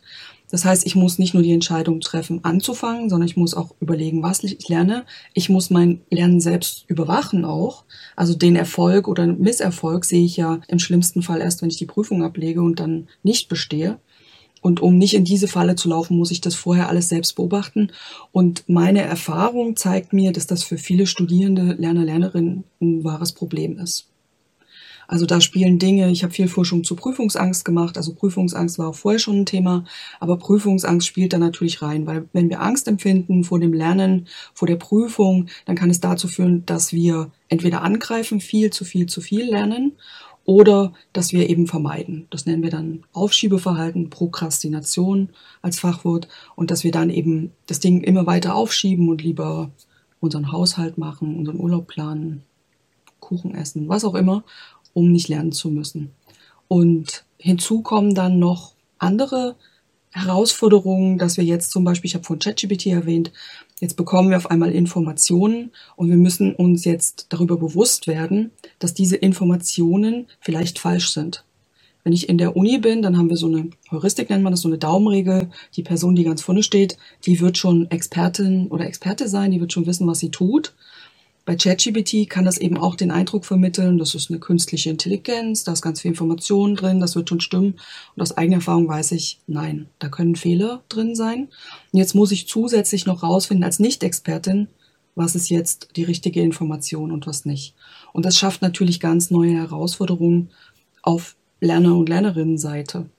Das 0.52 0.66
heißt, 0.66 0.86
ich 0.86 0.96
muss 0.96 1.18
nicht 1.18 1.34
nur 1.34 1.44
die 1.44 1.54
Entscheidung 1.54 2.02
treffen, 2.02 2.44
anzufangen, 2.44 3.10
sondern 3.10 3.28
ich 3.28 3.38
muss 3.38 3.54
auch 3.54 3.74
überlegen, 3.80 4.22
was 4.22 4.44
ich 4.44 4.68
lerne. 4.68 5.06
Ich 5.34 5.50
muss 5.50 5.70
mein 5.70 6.02
Lernen 6.10 6.42
selbst 6.42 6.84
überwachen 6.88 7.46
auch. 7.46 7.86
Also 8.18 8.36
den 8.36 8.58
Erfolg 8.58 9.08
oder 9.08 9.26
Misserfolg 9.28 10.04
sehe 10.04 10.26
ich 10.26 10.36
ja 10.36 10.60
im 10.68 10.80
schlimmsten 10.80 11.22
Fall 11.22 11.40
erst, 11.40 11.62
wenn 11.62 11.70
ich 11.70 11.78
die 11.78 11.86
Prüfung 11.86 12.22
ablege 12.22 12.62
und 12.62 12.82
dann 12.82 13.08
nicht 13.24 13.48
bestehe. 13.48 13.98
Und 14.62 14.80
um 14.80 14.98
nicht 14.98 15.16
in 15.16 15.24
diese 15.24 15.48
Falle 15.48 15.76
zu 15.76 15.90
laufen, 15.90 16.18
muss 16.18 16.32
ich 16.32 16.42
das 16.42 16.54
vorher 16.54 16.90
alles 16.90 17.10
selbst 17.10 17.36
beobachten. 17.36 17.92
Und 18.32 18.64
meine 18.68 19.02
Erfahrung 19.02 19.76
zeigt 19.76 20.14
mir, 20.14 20.34
dass 20.34 20.48
das 20.48 20.64
für 20.64 20.78
viele 20.78 21.08
Studierende, 21.08 21.74
Lerner, 21.80 22.04
Lernerinnen 22.04 22.66
ein 22.80 23.04
wahres 23.04 23.32
Problem 23.32 23.80
ist. 23.80 24.11
Also 25.08 25.26
da 25.26 25.42
spielen 25.42 25.80
Dinge, 25.80 26.10
ich 26.12 26.24
habe 26.24 26.34
viel 26.34 26.48
Forschung 26.48 26.84
zu 26.84 26.96
Prüfungsangst 26.96 27.66
gemacht, 27.66 27.98
also 27.98 28.14
Prüfungsangst 28.14 28.80
war 28.80 28.90
auch 28.90 28.96
vorher 28.96 29.20
schon 29.20 29.42
ein 29.42 29.46
Thema, 29.46 29.84
aber 30.20 30.38
Prüfungsangst 30.38 31.08
spielt 31.08 31.34
da 31.34 31.38
natürlich 31.38 31.82
rein, 31.82 32.06
weil 32.08 32.28
wenn 32.34 32.50
wir 32.50 32.62
Angst 32.62 32.88
empfinden 32.88 33.44
vor 33.44 33.60
dem 33.60 33.74
Lernen, 33.74 34.28
vor 34.54 34.68
der 34.68 34.78
Prüfung, 34.78 35.48
dann 35.66 35.76
kann 35.76 35.90
es 35.90 36.00
dazu 36.00 36.28
führen, 36.28 36.66
dass 36.66 36.94
wir 36.94 37.32
entweder 37.50 37.82
angreifen, 37.82 38.40
viel 38.40 38.70
zu 38.70 38.86
viel 38.86 39.08
zu 39.08 39.22
viel 39.22 39.50
lernen 39.50 39.94
oder 40.46 40.94
dass 41.14 41.34
wir 41.34 41.50
eben 41.50 41.68
vermeiden. 41.68 42.28
Das 42.30 42.46
nennen 42.46 42.64
wir 42.64 42.72
dann 42.72 43.04
Aufschiebeverhalten, 43.14 44.10
Prokrastination 44.10 45.30
als 45.62 45.80
Fachwort. 45.80 46.28
Und 46.56 46.72
dass 46.72 46.84
wir 46.84 46.92
dann 46.92 47.10
eben 47.10 47.52
das 47.68 47.80
Ding 47.80 48.02
immer 48.02 48.26
weiter 48.26 48.56
aufschieben 48.56 49.10
und 49.10 49.22
lieber 49.22 49.72
unseren 50.20 50.52
Haushalt 50.52 50.98
machen, 50.98 51.38
unseren 51.38 51.60
Urlaub 51.60 51.88
planen, 51.88 52.44
Kuchen 53.20 53.54
essen, 53.54 53.88
was 53.88 54.04
auch 54.04 54.16
immer 54.16 54.44
um 54.94 55.12
nicht 55.12 55.28
lernen 55.28 55.52
zu 55.52 55.70
müssen. 55.70 56.12
Und 56.68 57.26
hinzu 57.38 57.82
kommen 57.82 58.16
dann 58.16 58.40
noch 58.40 58.74
andere 58.98 59.56
Herausforderungen, 60.12 61.18
dass 61.18 61.38
wir 61.38 61.44
jetzt 61.44 61.72
zum 61.72 61.84
Beispiel, 61.84 62.10
ich 62.10 62.16
habe 62.16 62.26
von 62.26 62.40
ChatGPT 62.40 62.88
erwähnt, 62.88 63.32
jetzt 63.80 63.96
bekommen 63.96 64.30
wir 64.30 64.38
auf 64.38 64.52
einmal 64.52 64.72
Informationen 64.72 65.72
und 65.96 66.10
wir 66.10 66.18
müssen 66.18 66.54
uns 66.54 66.86
jetzt 66.86 67.28
darüber 67.30 67.58
bewusst 67.58 68.08
werden, 68.08 68.52
dass 68.80 68.94
diese 68.94 69.16
Informationen 69.16 70.28
vielleicht 70.42 70.80
falsch 70.80 71.12
sind. 71.12 71.46
Wenn 72.04 72.14
ich 72.14 72.30
in 72.30 72.38
der 72.38 72.56
Uni 72.58 72.80
bin, 72.80 73.02
dann 73.02 73.18
haben 73.18 73.30
wir 73.30 73.38
so 73.38 73.48
eine 73.48 73.70
Heuristik, 73.92 74.30
nennt 74.30 74.44
man 74.44 74.52
das, 74.52 74.62
so 74.62 74.68
eine 74.68 74.78
Daumenregel. 74.78 75.50
Die 75.76 75.84
Person, 75.84 76.16
die 76.16 76.24
ganz 76.24 76.42
vorne 76.42 76.64
steht, 76.64 76.98
die 77.26 77.40
wird 77.40 77.58
schon 77.58 77.90
Expertin 77.92 78.68
oder 78.68 78.86
Experte 78.86 79.28
sein, 79.28 79.52
die 79.52 79.60
wird 79.60 79.72
schon 79.72 79.86
wissen, 79.86 80.08
was 80.08 80.20
sie 80.20 80.32
tut. 80.32 80.74
Bei 81.44 81.56
ChatGPT 81.56 82.30
kann 82.30 82.46
das 82.46 82.60
eben 82.60 82.78
auch 82.78 82.96
den 82.96 83.10
Eindruck 83.10 83.46
vermitteln, 83.46 83.98
das 83.98 84.14
ist 84.14 84.30
eine 84.30 84.40
künstliche 84.40 84.92
Intelligenz, 84.92 85.64
da 85.64 85.74
ist 85.74 85.82
ganz 85.82 86.02
viel 86.02 86.10
Information 86.10 86.76
drin, 86.76 87.00
das 87.00 87.16
wird 87.16 87.30
schon 87.30 87.42
stimmen. 87.42 87.80
Und 88.16 88.22
aus 88.22 88.38
eigener 88.38 88.58
Erfahrung 88.58 88.88
weiß 88.88 89.12
ich, 89.14 89.40
nein, 89.48 89.90
da 89.98 90.08
können 90.08 90.36
Fehler 90.36 90.84
drin 90.88 91.16
sein. 91.16 91.50
Und 91.92 92.00
jetzt 92.00 92.14
muss 92.14 92.32
ich 92.32 92.48
zusätzlich 92.48 93.08
noch 93.08 93.24
rausfinden 93.24 93.64
als 93.64 93.80
Nicht-Expertin, 93.80 94.68
was 95.16 95.36
ist 95.36 95.50
jetzt 95.50 95.90
die 95.96 96.04
richtige 96.04 96.42
Information 96.42 97.12
und 97.12 97.26
was 97.26 97.46
nicht. 97.46 97.74
Und 98.14 98.26
das 98.26 98.38
schafft 98.38 98.62
natürlich 98.62 99.00
ganz 99.00 99.32
neue 99.32 99.56
Herausforderungen 99.56 100.52
auf 101.02 101.36
Lerner- 101.60 101.98
und 101.98 102.08
Lernerinnenseite. 102.08 103.10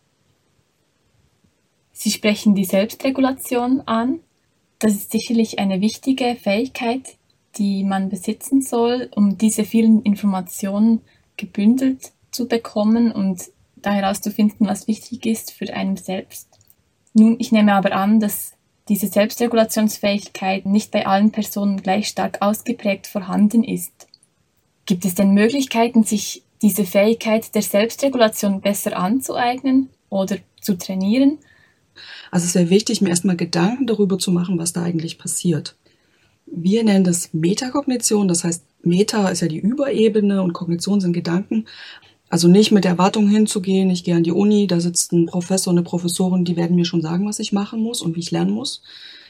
Sie 1.93 2.11
sprechen 2.11 2.55
die 2.55 2.65
Selbstregulation 2.65 3.83
an. 3.83 4.21
Das 4.79 4.93
ist 4.95 5.13
sicherlich 5.13 5.59
eine 5.59 5.81
wichtige 5.81 6.37
Fähigkeit, 6.41 7.17
die 7.57 7.85
man 7.85 8.09
besitzen 8.09 8.63
soll, 8.63 9.11
um 9.15 9.39
diese 9.39 9.65
vielen 9.65 10.03
Informationen 10.03 11.01
gebündelt 11.37 12.13
zu 12.31 12.49
bekommen 12.49 13.13
und 13.13 13.43
da 13.77 13.93
herauszufinden, 13.93 14.67
was 14.67 14.89
wichtig 14.89 15.27
ist 15.27 15.53
für 15.53 15.73
einen 15.75 15.97
selbst. 15.97 16.49
Nun, 17.15 17.37
ich 17.39 17.53
nehme 17.53 17.75
aber 17.75 17.93
an, 17.93 18.21
dass 18.21 18.55
diese 18.89 19.07
Selbstregulationsfähigkeit 19.07 20.67
nicht 20.67 20.91
bei 20.91 21.07
allen 21.07 21.31
Personen 21.31 21.83
gleich 21.83 22.09
stark 22.09 22.41
ausgeprägt 22.41 23.07
vorhanden 23.07 23.65
ist. 23.65 23.93
Gibt 24.87 25.05
es 25.05 25.15
denn 25.15 25.33
Möglichkeiten, 25.33 26.05
sich 26.05 26.43
diese 26.63 26.85
Fähigkeit 26.85 27.55
der 27.55 27.63
Selbstregulation 27.63 28.61
besser 28.61 28.97
anzueignen 28.97 29.91
oder 30.09 30.37
zu 30.61 30.77
trainieren? 30.79 31.39
Also 32.31 32.47
es 32.47 32.55
wäre 32.55 32.71
wichtig, 32.71 33.01
mir 33.01 33.11
erstmal 33.11 33.37
Gedanken 33.37 33.87
darüber 33.87 34.19
zu 34.19 34.33
machen, 34.33 34.59
was 34.59 34.73
da 34.73 34.83
eigentlich 34.83 35.19
passiert. 35.19 35.77
Wir 36.55 36.85
nennen 36.85 37.03
das 37.03 37.33
Metakognition, 37.33 38.29
das 38.29 38.45
heißt, 38.45 38.63
Meta 38.83 39.29
ist 39.29 39.41
ja 39.41 39.49
die 39.49 39.59
Überebene 39.59 40.43
und 40.43 40.53
Kognition 40.53 41.01
sind 41.01 41.15
Gedanken. 41.15 41.65
Also 42.29 42.47
nicht 42.47 42.73
mit 42.73 42.85
Erwartungen 42.85 43.29
hinzugehen, 43.29 43.91
ich 43.91 44.05
gehe 44.05 44.17
an 44.17 44.23
die 44.23 44.33
Uni, 44.33 44.67
da 44.67 44.79
sitzt 44.79 45.13
ein 45.13 45.27
Professor, 45.27 45.73
eine 45.73 45.83
Professorin, 45.83 46.45
die 46.45 46.57
werden 46.57 46.77
mir 46.77 46.85
schon 46.85 47.01
sagen, 47.01 47.27
was 47.27 47.39
ich 47.39 47.53
machen 47.53 47.81
muss 47.81 48.03
und 48.03 48.17
wie 48.17 48.21
ich 48.21 48.31
lernen 48.31 48.53
muss, 48.53 48.83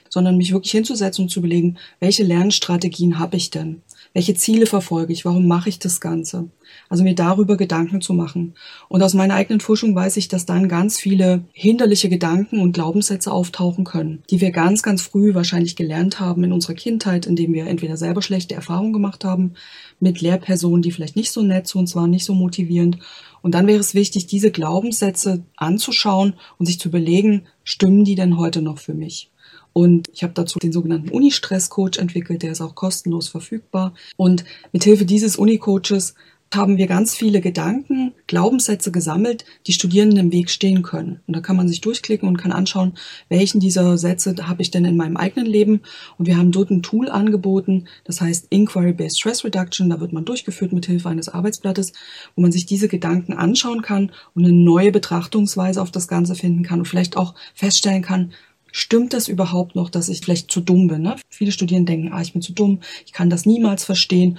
sondern 0.09 0.37
mich 0.37 0.53
wirklich 0.53 0.73
hinzusetzen 0.73 1.25
und 1.25 1.29
zu 1.29 1.39
überlegen, 1.41 1.79
welche 2.01 2.25
Lernstrategien 2.25 3.19
habe 3.19 3.37
ich 3.37 3.51
denn? 3.51 3.83
Welche 4.15 4.35
Ziele 4.35 4.67
verfolge 4.67 5.13
ich? 5.13 5.25
Warum 5.25 5.47
mache 5.47 5.71
ich 5.71 5.79
das 5.79 6.01
Ganze? 6.01 6.51
Also 6.91 7.03
mir 7.03 7.15
darüber 7.15 7.57
Gedanken 7.57 8.03
zu 8.03 8.13
machen. 8.13 8.55
Und 8.89 9.03
aus 9.03 9.15
meiner 9.15 9.35
eigenen 9.35 9.61
Forschung 9.61 9.95
weiß 9.95 10.19
ich, 10.19 10.29
dass 10.29 10.45
dann 10.45 10.69
ganz 10.69 11.01
viele 11.01 11.45
hinderliche 11.53 12.11
Gedanken 12.11 12.61
und 12.61 12.73
Glaubenssätze 12.73 13.33
auftauchen 13.33 13.85
können, 13.85 14.23
die 14.29 14.43
wir 14.43 14.51
ganz, 14.51 14.83
ganz 14.83 15.01
früh 15.01 15.35
wahrscheinlich 15.35 15.77
gelernt 15.77 16.21
haben 16.21 16.45
in 16.45 16.53
unserer 16.53 16.75
Kindheit, 16.75 17.25
indem 17.25 17.55
wir 17.55 17.67
entweder 17.67 17.97
selber 17.97 18.21
schlechte 18.21 18.55
Erfahrungen 18.55 18.93
gemacht 18.93 19.25
haben 19.25 19.55
mit 19.99 20.21
Lehrpersonen, 20.21 20.83
die 20.83 20.93
vielleicht 20.93 21.17
nicht 21.17 21.33
so 21.33 21.43
nett 21.43 21.67
zu 21.67 21.79
uns 21.79 21.97
waren, 21.97 22.11
nicht 22.11 22.27
so 22.27 22.35
motivierend. 22.35 22.99
Und 23.41 23.55
dann 23.55 23.67
wäre 23.67 23.81
es 23.81 23.95
wichtig, 23.95 24.27
diese 24.27 24.51
Glaubenssätze 24.51 25.43
anzuschauen 25.57 26.35
und 26.59 26.67
sich 26.67 26.79
zu 26.79 26.89
überlegen, 26.89 27.47
stimmen 27.65 28.05
die 28.05 28.15
denn 28.15 28.37
heute 28.37 28.61
noch 28.61 28.79
für 28.79 28.95
mich? 28.95 29.32
Und 29.73 30.09
ich 30.13 30.23
habe 30.23 30.35
dazu 30.35 30.59
den 30.59 30.73
sogenannten 30.73 31.11
Uni-Stress-Coach 31.11 31.99
entwickelt, 31.99 32.43
der 32.43 32.53
ist 32.53 32.61
auch 32.61 32.75
kostenlos 32.75 33.29
verfügbar. 33.29 33.95
Und 34.17 34.45
mithilfe 34.73 35.05
dieses 35.05 35.37
Uni-Coaches 35.37 36.15
haben 36.55 36.77
wir 36.77 36.87
ganz 36.87 37.15
viele 37.15 37.41
Gedanken, 37.41 38.13
Glaubenssätze 38.27 38.93
gesammelt, 38.93 39.45
die 39.67 39.73
Studierenden 39.73 40.19
im 40.19 40.33
Weg 40.33 40.51
stehen 40.51 40.83
können. 40.83 41.21
Und 41.27 41.37
da 41.37 41.41
kann 41.41 41.57
man 41.57 41.69
sich 41.69 41.81
durchklicken 41.81 42.29
und 42.29 42.37
kann 42.37 42.53
anschauen, 42.53 42.95
welchen 43.29 43.61
dieser 43.61 43.97
Sätze 43.99 44.35
habe 44.47 44.63
ich 44.63 44.71
denn 44.71 44.85
in 44.85 44.97
meinem 44.97 45.17
eigenen 45.17 45.47
Leben. 45.47 45.81
Und 46.19 46.27
wir 46.27 46.37
haben 46.37 46.53
dort 46.53 46.71
ein 46.71 46.83
Tool 46.83 47.09
angeboten, 47.09 47.87
das 48.05 48.21
heißt 48.21 48.49
Inquiry-Based 48.51 49.19
Stress 49.19 49.45
Reduction. 49.45 49.91
Da 49.91 50.01
wird 50.01 50.13
man 50.13 50.25
durchgeführt 50.25 50.73
mit 50.73 50.87
Hilfe 50.87 51.09
eines 51.09 51.29
Arbeitsblattes, 51.29 51.93
wo 52.37 52.43
man 52.43 52.53
sich 52.53 52.67
diese 52.67 52.89
Gedanken 52.89 53.33
anschauen 53.33 53.83
kann 53.83 54.13
und 54.35 54.45
eine 54.45 54.53
neue 54.53 54.93
Betrachtungsweise 54.93 55.81
auf 55.81 55.91
das 55.91 56.09
Ganze 56.09 56.35
finden 56.35 56.63
kann 56.63 56.81
und 56.81 56.87
vielleicht 56.87 57.17
auch 57.17 57.35
feststellen 57.55 58.03
kann, 58.03 58.33
Stimmt 58.73 59.13
das 59.13 59.29
überhaupt 59.29 59.77
noch, 59.77 59.91
dass 59.91 60.09
ich 60.09 60.23
vielleicht 60.23 60.51
zu 60.51 60.61
dumm 60.61 60.89
bin? 60.89 61.03
Ne? 61.03 61.17
Viele 61.29 61.53
Studierende 61.53 61.93
denken, 61.93 62.13
ah, 62.13 62.23
ich 62.23 62.33
bin 62.33 62.43
zu 62.43 62.53
dumm, 62.53 62.81
ich 63.07 63.13
kann 63.13 63.31
das 63.31 63.47
niemals 63.47 63.85
verstehen. 63.85 64.39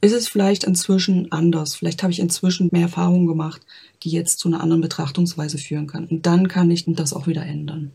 Ist 0.00 0.12
es 0.12 0.28
vielleicht 0.28 0.64
inzwischen 0.64 1.30
anders? 1.30 1.76
Vielleicht 1.76 2.02
habe 2.02 2.12
ich 2.12 2.20
inzwischen 2.20 2.70
mehr 2.72 2.82
Erfahrungen 2.82 3.26
gemacht, 3.26 3.62
die 4.02 4.10
jetzt 4.10 4.38
zu 4.38 4.48
einer 4.48 4.62
anderen 4.62 4.82
Betrachtungsweise 4.82 5.58
führen 5.58 5.86
kann. 5.86 6.06
Und 6.06 6.26
dann 6.26 6.48
kann 6.48 6.70
ich 6.70 6.84
das 6.86 7.12
auch 7.12 7.26
wieder 7.26 7.44
ändern. 7.44 7.92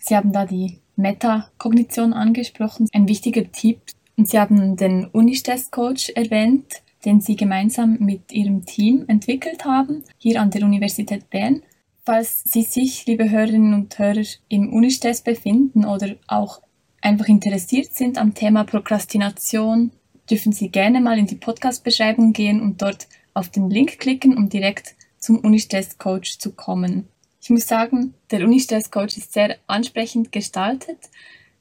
Sie 0.00 0.16
haben 0.16 0.32
da 0.32 0.46
die 0.46 0.78
Metakognition 0.96 2.12
angesprochen, 2.12 2.88
ein 2.92 3.08
wichtiger 3.08 3.50
Tipp. 3.50 3.80
Und 4.16 4.28
Sie 4.28 4.38
haben 4.38 4.76
den 4.76 5.06
Unistress-Coach 5.06 6.10
erwähnt, 6.10 6.66
den 7.04 7.20
Sie 7.20 7.36
gemeinsam 7.36 7.96
mit 7.98 8.32
Ihrem 8.32 8.64
Team 8.66 9.04
entwickelt 9.08 9.64
haben, 9.64 10.02
hier 10.18 10.40
an 10.40 10.50
der 10.50 10.62
Universität 10.62 11.30
Bern. 11.30 11.62
Falls 12.04 12.42
Sie 12.42 12.62
sich, 12.62 13.06
liebe 13.06 13.30
Hörerinnen 13.30 13.74
und 13.74 13.96
Hörer, 13.96 14.24
im 14.48 14.72
Unistress 14.72 15.20
befinden 15.20 15.84
oder 15.84 16.16
auch 16.26 16.60
einfach 17.00 17.28
interessiert 17.28 17.94
sind 17.94 18.18
am 18.18 18.34
Thema 18.34 18.64
Prokrastination, 18.64 19.92
dürfen 20.28 20.50
Sie 20.50 20.68
gerne 20.68 21.00
mal 21.00 21.16
in 21.16 21.28
die 21.28 21.36
Podcast-Beschreibung 21.36 22.32
gehen 22.32 22.60
und 22.60 22.82
dort 22.82 23.06
auf 23.34 23.50
den 23.50 23.70
Link 23.70 24.00
klicken, 24.00 24.36
um 24.36 24.48
direkt 24.48 24.96
zum 25.18 25.38
Unistress-Coach 25.38 26.38
zu 26.38 26.50
kommen. 26.50 27.06
Ich 27.40 27.50
muss 27.50 27.68
sagen, 27.68 28.14
der 28.32 28.42
Unistress-Coach 28.42 29.16
ist 29.16 29.32
sehr 29.32 29.58
ansprechend 29.68 30.32
gestaltet. 30.32 30.98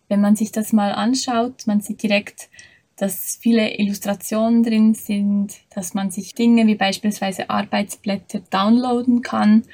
Wenn 0.07 0.21
man 0.21 0.35
sich 0.35 0.51
das 0.51 0.73
mal 0.73 0.93
anschaut, 0.93 1.67
man 1.67 1.81
sieht 1.81 2.01
direkt, 2.01 2.49
dass 2.95 3.37
viele 3.39 3.77
Illustrationen 3.77 4.63
drin 4.63 4.95
sind, 4.95 5.53
dass 5.69 5.93
man 5.93 6.09
sich 6.09 6.33
Dinge 6.33 6.65
wie 6.65 6.75
beispielsweise 6.75 7.51
Arbeitsblätter 7.51 8.39
downloaden 8.49 9.21
kann 9.21 9.65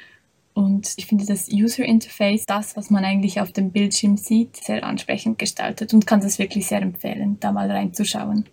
und 0.58 0.92
ich 0.96 1.06
finde 1.06 1.24
das 1.24 1.48
User 1.52 1.84
Interface, 1.84 2.44
das, 2.44 2.76
was 2.76 2.90
man 2.90 3.04
eigentlich 3.04 3.40
auf 3.40 3.52
dem 3.52 3.70
Bildschirm 3.70 4.16
sieht, 4.16 4.56
sehr 4.56 4.82
ansprechend 4.82 5.38
gestaltet 5.38 5.94
und 5.94 6.04
kann 6.04 6.20
das 6.20 6.40
wirklich 6.40 6.66
sehr 6.66 6.82
empfehlen, 6.82 7.36
da 7.38 7.52
mal 7.52 7.70
reinzuschauen. 7.70 8.44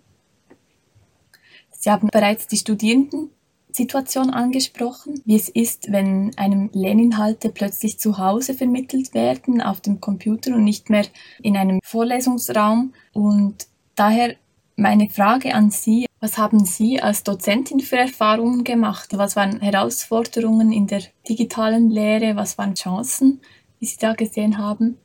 Sie 1.72 1.90
haben 1.90 2.06
bereits 2.12 2.46
die 2.46 2.58
Studierendensituation 2.58 4.30
angesprochen, 4.30 5.20
wie 5.24 5.34
es 5.34 5.48
ist, 5.48 5.90
wenn 5.90 6.30
einem 6.36 6.70
Lerninhalte 6.72 7.48
plötzlich 7.48 7.98
zu 7.98 8.18
Hause 8.18 8.54
vermittelt 8.54 9.12
werden 9.12 9.60
auf 9.60 9.80
dem 9.80 10.00
Computer 10.00 10.54
und 10.54 10.62
nicht 10.62 10.90
mehr 10.90 11.06
in 11.42 11.56
einem 11.56 11.80
Vorlesungsraum. 11.82 12.92
Und 13.14 13.66
daher 13.96 14.36
meine 14.76 15.08
Frage 15.08 15.54
an 15.54 15.70
Sie, 15.70 16.06
was 16.20 16.38
haben 16.38 16.64
Sie 16.64 17.00
als 17.00 17.24
Dozentin 17.24 17.80
für 17.80 17.96
Erfahrungen 17.96 18.64
gemacht? 18.64 19.10
Was 19.16 19.36
waren 19.36 19.60
Herausforderungen 19.60 20.72
in 20.72 20.86
der 20.86 21.02
digitalen 21.28 21.90
Lehre? 21.90 22.36
Was 22.36 22.58
waren 22.58 22.74
Chancen, 22.74 23.40
die 23.80 23.86
Sie 23.86 23.98
da 23.98 24.14
gesehen 24.14 24.58
haben? 24.58 24.96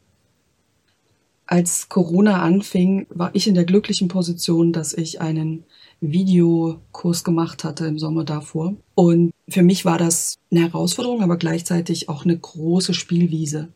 Als 1.46 1.90
Corona 1.90 2.42
anfing, 2.42 3.08
war 3.10 3.32
ich 3.34 3.48
in 3.48 3.56
der 3.56 3.66
glücklichen 3.66 4.08
Position, 4.08 4.72
dass 4.72 4.94
ich 4.94 5.20
einen 5.20 5.66
Videokurs 6.00 7.24
gemacht 7.24 7.64
hatte 7.64 7.86
im 7.88 8.00
Sommer 8.00 8.24
davor. 8.24 8.76
Und 8.96 9.34
für 9.50 9.62
mich 9.62 9.84
war 9.84 9.98
das 9.98 10.36
eine 10.50 10.62
Herausforderung, 10.62 11.22
aber 11.22 11.38
gleichzeitig 11.38 12.08
auch 12.08 12.24
eine 12.24 12.38
große 12.38 12.94
Spielwiese 12.94 13.68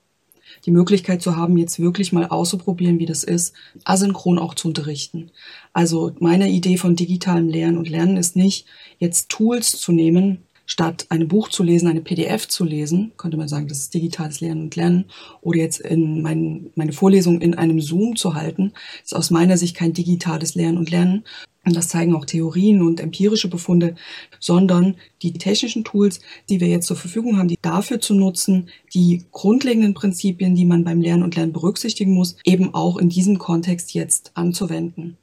die 0.65 0.71
Möglichkeit 0.71 1.21
zu 1.21 1.35
haben, 1.35 1.57
jetzt 1.57 1.79
wirklich 1.79 2.13
mal 2.13 2.27
auszuprobieren, 2.27 2.99
wie 2.99 3.05
das 3.05 3.23
ist, 3.23 3.53
asynchron 3.83 4.39
auch 4.39 4.53
zu 4.53 4.67
unterrichten. 4.67 5.31
Also 5.73 6.13
meine 6.19 6.49
Idee 6.49 6.77
von 6.77 6.95
digitalem 6.95 7.49
Lernen 7.49 7.77
und 7.77 7.89
Lernen 7.89 8.17
ist 8.17 8.35
nicht, 8.35 8.65
jetzt 8.97 9.29
Tools 9.29 9.71
zu 9.71 9.91
nehmen, 9.91 10.44
statt 10.65 11.05
ein 11.09 11.27
Buch 11.27 11.49
zu 11.49 11.63
lesen, 11.63 11.87
eine 11.87 12.01
PDF 12.01 12.47
zu 12.47 12.63
lesen, 12.63 13.11
könnte 13.17 13.37
man 13.37 13.47
sagen, 13.47 13.67
das 13.67 13.79
ist 13.79 13.93
digitales 13.93 14.41
Lernen 14.41 14.63
und 14.63 14.75
Lernen, 14.75 15.05
oder 15.41 15.59
jetzt 15.59 15.79
in 15.79 16.21
mein, 16.21 16.71
meine 16.75 16.93
Vorlesung 16.93 17.41
in 17.41 17.55
einem 17.55 17.81
Zoom 17.81 18.15
zu 18.15 18.35
halten, 18.35 18.73
ist 19.03 19.15
aus 19.15 19.31
meiner 19.31 19.57
Sicht 19.57 19.75
kein 19.75 19.93
digitales 19.93 20.55
Lernen 20.55 20.77
und 20.77 20.89
Lernen, 20.89 21.23
und 21.65 21.75
das 21.75 21.87
zeigen 21.87 22.15
auch 22.15 22.25
Theorien 22.25 22.83
und 22.83 22.99
empirische 22.99 23.49
Befunde, 23.49 23.95
sondern 24.39 24.95
die 25.23 25.33
technischen 25.33 25.83
Tools, 25.83 26.19
die 26.47 26.61
wir 26.61 26.67
jetzt 26.67 26.85
zur 26.85 26.95
Verfügung 26.95 27.37
haben, 27.37 27.47
die 27.47 27.57
dafür 27.59 27.99
zu 27.99 28.13
nutzen, 28.13 28.69
die 28.93 29.23
grundlegenden 29.31 29.95
Prinzipien, 29.95 30.53
die 30.53 30.65
man 30.65 30.83
beim 30.83 31.01
Lernen 31.01 31.23
und 31.23 31.35
Lernen 31.35 31.53
berücksichtigen 31.53 32.13
muss, 32.13 32.37
eben 32.45 32.73
auch 32.75 32.97
in 32.97 33.09
diesem 33.09 33.39
Kontext 33.39 33.95
jetzt 33.95 34.31
anzuwenden. 34.35 35.17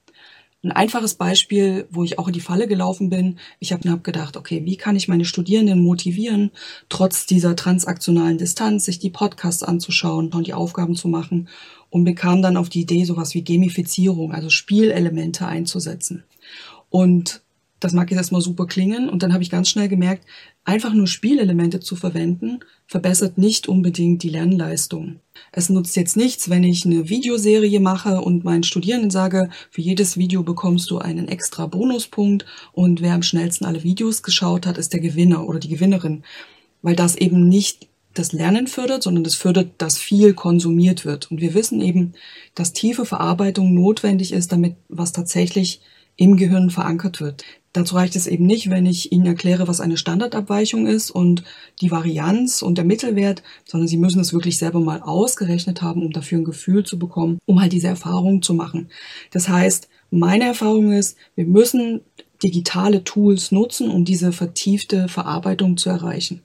Ein 0.64 0.70
einfaches 0.72 1.14
Beispiel, 1.14 1.88
wo 1.90 2.04
ich 2.04 2.20
auch 2.20 2.28
in 2.28 2.34
die 2.34 2.40
Falle 2.40 2.68
gelaufen 2.68 3.10
bin. 3.10 3.38
Ich 3.58 3.72
habe 3.72 3.88
mir 3.88 3.98
gedacht, 3.98 4.36
okay, 4.36 4.64
wie 4.64 4.76
kann 4.76 4.94
ich 4.94 5.08
meine 5.08 5.24
Studierenden 5.24 5.82
motivieren, 5.82 6.52
trotz 6.88 7.26
dieser 7.26 7.56
transaktionalen 7.56 8.38
Distanz, 8.38 8.84
sich 8.84 9.00
die 9.00 9.10
Podcasts 9.10 9.64
anzuschauen 9.64 10.32
und 10.32 10.46
die 10.46 10.54
Aufgaben 10.54 10.94
zu 10.94 11.08
machen 11.08 11.48
und 11.90 12.04
bekam 12.04 12.42
dann 12.42 12.56
auf 12.56 12.68
die 12.68 12.82
Idee, 12.82 13.04
sowas 13.04 13.34
wie 13.34 13.42
Gamifizierung, 13.42 14.32
also 14.32 14.50
Spielelemente 14.50 15.46
einzusetzen. 15.46 16.22
Und 16.90 17.42
das 17.80 17.92
mag 17.92 18.10
jetzt 18.10 18.18
erstmal 18.18 18.40
super 18.40 18.66
klingen. 18.66 19.08
Und 19.08 19.24
dann 19.24 19.32
habe 19.32 19.42
ich 19.42 19.50
ganz 19.50 19.68
schnell 19.68 19.88
gemerkt, 19.88 20.24
einfach 20.64 20.92
nur 20.92 21.06
Spielelemente 21.06 21.80
zu 21.80 21.96
verwenden, 21.96 22.60
verbessert 22.86 23.36
nicht 23.38 23.68
unbedingt 23.68 24.22
die 24.22 24.28
Lernleistung. 24.28 25.20
Es 25.50 25.70
nutzt 25.70 25.96
jetzt 25.96 26.16
nichts, 26.16 26.50
wenn 26.50 26.62
ich 26.62 26.86
eine 26.86 27.08
Videoserie 27.08 27.80
mache 27.80 28.20
und 28.20 28.44
meinen 28.44 28.62
Studierenden 28.62 29.10
sage, 29.10 29.50
für 29.70 29.80
jedes 29.80 30.16
Video 30.16 30.42
bekommst 30.42 30.90
du 30.90 30.98
einen 30.98 31.28
extra 31.28 31.66
Bonuspunkt 31.66 32.46
und 32.72 33.02
wer 33.02 33.14
am 33.14 33.22
schnellsten 33.22 33.64
alle 33.64 33.82
Videos 33.82 34.22
geschaut 34.22 34.66
hat, 34.66 34.78
ist 34.78 34.92
der 34.92 35.00
Gewinner 35.00 35.48
oder 35.48 35.58
die 35.58 35.68
Gewinnerin. 35.68 36.22
Weil 36.80 36.96
das 36.96 37.16
eben 37.16 37.48
nicht 37.48 37.88
das 38.14 38.32
Lernen 38.32 38.66
fördert, 38.66 39.02
sondern 39.02 39.24
das 39.24 39.34
fördert, 39.34 39.70
dass 39.78 39.98
viel 39.98 40.34
konsumiert 40.34 41.04
wird. 41.04 41.30
Und 41.30 41.40
wir 41.40 41.54
wissen 41.54 41.80
eben, 41.80 42.12
dass 42.54 42.72
tiefe 42.72 43.06
Verarbeitung 43.06 43.72
notwendig 43.74 44.32
ist, 44.32 44.52
damit 44.52 44.76
was 44.88 45.12
tatsächlich 45.12 45.80
im 46.16 46.36
Gehirn 46.36 46.70
verankert 46.70 47.20
wird. 47.20 47.44
Dazu 47.72 47.94
reicht 47.94 48.16
es 48.16 48.26
eben 48.26 48.44
nicht, 48.44 48.68
wenn 48.68 48.84
ich 48.84 49.12
Ihnen 49.12 49.24
erkläre, 49.24 49.66
was 49.66 49.80
eine 49.80 49.96
Standardabweichung 49.96 50.86
ist 50.86 51.10
und 51.10 51.42
die 51.80 51.90
Varianz 51.90 52.60
und 52.60 52.76
der 52.76 52.84
Mittelwert, 52.84 53.42
sondern 53.64 53.88
Sie 53.88 53.96
müssen 53.96 54.20
es 54.20 54.34
wirklich 54.34 54.58
selber 54.58 54.80
mal 54.80 55.00
ausgerechnet 55.00 55.80
haben, 55.80 56.02
um 56.02 56.12
dafür 56.12 56.38
ein 56.38 56.44
Gefühl 56.44 56.84
zu 56.84 56.98
bekommen, 56.98 57.38
um 57.46 57.60
halt 57.60 57.72
diese 57.72 57.88
Erfahrung 57.88 58.42
zu 58.42 58.52
machen. 58.52 58.90
Das 59.30 59.48
heißt, 59.48 59.88
meine 60.10 60.44
Erfahrung 60.44 60.92
ist, 60.92 61.16
wir 61.34 61.46
müssen 61.46 62.02
digitale 62.42 63.04
Tools 63.04 63.52
nutzen, 63.52 63.88
um 63.88 64.04
diese 64.04 64.32
vertiefte 64.32 65.08
Verarbeitung 65.08 65.78
zu 65.78 65.88
erreichen. 65.88 66.42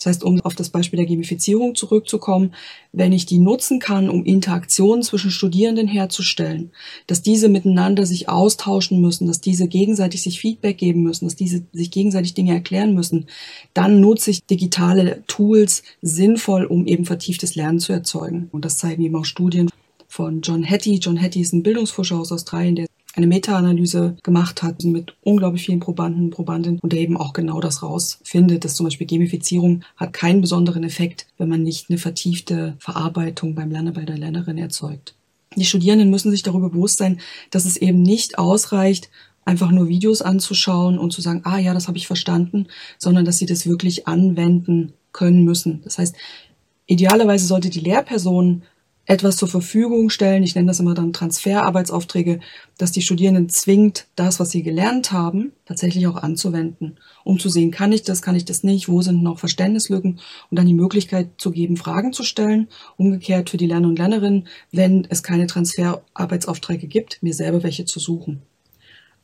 Das 0.00 0.06
heißt, 0.06 0.24
um 0.24 0.40
auf 0.40 0.54
das 0.54 0.70
Beispiel 0.70 0.96
der 0.96 1.04
Gamifizierung 1.04 1.74
zurückzukommen, 1.74 2.54
wenn 2.90 3.12
ich 3.12 3.26
die 3.26 3.38
nutzen 3.38 3.80
kann, 3.80 4.08
um 4.08 4.24
Interaktionen 4.24 5.02
zwischen 5.02 5.30
Studierenden 5.30 5.86
herzustellen, 5.88 6.70
dass 7.06 7.20
diese 7.20 7.50
miteinander 7.50 8.06
sich 8.06 8.26
austauschen 8.26 9.02
müssen, 9.02 9.26
dass 9.26 9.42
diese 9.42 9.68
gegenseitig 9.68 10.22
sich 10.22 10.40
Feedback 10.40 10.78
geben 10.78 11.02
müssen, 11.02 11.26
dass 11.26 11.36
diese 11.36 11.64
sich 11.72 11.90
gegenseitig 11.90 12.32
Dinge 12.32 12.54
erklären 12.54 12.94
müssen, 12.94 13.26
dann 13.74 14.00
nutze 14.00 14.30
ich 14.30 14.42
digitale 14.46 15.22
Tools 15.26 15.82
sinnvoll, 16.00 16.64
um 16.64 16.86
eben 16.86 17.04
vertieftes 17.04 17.54
Lernen 17.54 17.78
zu 17.78 17.92
erzeugen. 17.92 18.48
Und 18.52 18.64
das 18.64 18.78
zeigen 18.78 19.04
eben 19.04 19.16
auch 19.16 19.26
Studien 19.26 19.68
von 20.08 20.40
John 20.40 20.64
Hattie. 20.64 20.98
John 20.98 21.20
Hattie 21.20 21.42
ist 21.42 21.52
ein 21.52 21.62
Bildungsforscher 21.62 22.18
aus 22.18 22.32
Australien, 22.32 22.76
der 22.76 22.86
eine 23.14 23.26
Meta-Analyse 23.26 24.16
gemacht 24.22 24.62
hat 24.62 24.84
mit 24.84 25.14
unglaublich 25.22 25.66
vielen 25.66 25.80
Probanden 25.80 26.24
und 26.24 26.30
Probandinnen 26.30 26.78
und 26.80 26.92
der 26.92 27.00
eben 27.00 27.16
auch 27.16 27.32
genau 27.32 27.60
das 27.60 27.82
rausfindet, 27.82 28.64
dass 28.64 28.76
zum 28.76 28.86
Beispiel 28.86 29.06
Gamifizierung 29.06 29.82
hat 29.96 30.12
keinen 30.12 30.40
besonderen 30.40 30.84
Effekt, 30.84 31.26
wenn 31.36 31.48
man 31.48 31.62
nicht 31.62 31.90
eine 31.90 31.98
vertiefte 31.98 32.76
Verarbeitung 32.78 33.54
beim 33.54 33.70
Lerner 33.70 33.92
bei 33.92 34.04
der 34.04 34.18
Lernerin 34.18 34.58
erzeugt. 34.58 35.14
Die 35.56 35.64
Studierenden 35.64 36.10
müssen 36.10 36.30
sich 36.30 36.44
darüber 36.44 36.70
bewusst 36.70 36.98
sein, 36.98 37.20
dass 37.50 37.64
es 37.64 37.76
eben 37.76 38.02
nicht 38.02 38.38
ausreicht, 38.38 39.10
einfach 39.44 39.72
nur 39.72 39.88
Videos 39.88 40.22
anzuschauen 40.22 40.98
und 40.98 41.12
zu 41.12 41.20
sagen, 41.20 41.40
ah 41.44 41.58
ja, 41.58 41.74
das 41.74 41.88
habe 41.88 41.98
ich 41.98 42.06
verstanden, 42.06 42.68
sondern 42.98 43.24
dass 43.24 43.38
sie 43.38 43.46
das 43.46 43.66
wirklich 43.66 44.06
anwenden 44.06 44.92
können 45.12 45.44
müssen. 45.44 45.80
Das 45.82 45.98
heißt, 45.98 46.14
idealerweise 46.86 47.46
sollte 47.46 47.70
die 47.70 47.80
Lehrperson 47.80 48.62
etwas 49.10 49.36
zur 49.36 49.48
Verfügung 49.48 50.08
stellen. 50.08 50.44
Ich 50.44 50.54
nenne 50.54 50.68
das 50.68 50.78
immer 50.78 50.94
dann 50.94 51.12
Transferarbeitsaufträge, 51.12 52.38
dass 52.78 52.92
die 52.92 53.02
Studierenden 53.02 53.48
zwingt, 53.48 54.06
das, 54.14 54.38
was 54.38 54.50
sie 54.50 54.62
gelernt 54.62 55.10
haben, 55.10 55.50
tatsächlich 55.66 56.06
auch 56.06 56.14
anzuwenden, 56.14 56.96
um 57.24 57.40
zu 57.40 57.48
sehen, 57.48 57.72
kann 57.72 57.90
ich 57.90 58.04
das, 58.04 58.22
kann 58.22 58.36
ich 58.36 58.44
das 58.44 58.62
nicht, 58.62 58.88
wo 58.88 59.02
sind 59.02 59.24
noch 59.24 59.40
Verständnislücken 59.40 60.20
und 60.48 60.56
dann 60.56 60.66
die 60.66 60.74
Möglichkeit 60.74 61.30
zu 61.38 61.50
geben, 61.50 61.76
Fragen 61.76 62.12
zu 62.12 62.22
stellen. 62.22 62.68
Umgekehrt 62.96 63.50
für 63.50 63.56
die 63.56 63.66
Lerner 63.66 63.88
und 63.88 63.98
Lernerinnen, 63.98 64.46
wenn 64.70 65.04
es 65.10 65.24
keine 65.24 65.48
Transferarbeitsaufträge 65.48 66.86
gibt, 66.86 67.20
mir 67.20 67.34
selber 67.34 67.64
welche 67.64 67.86
zu 67.86 67.98
suchen. 67.98 68.42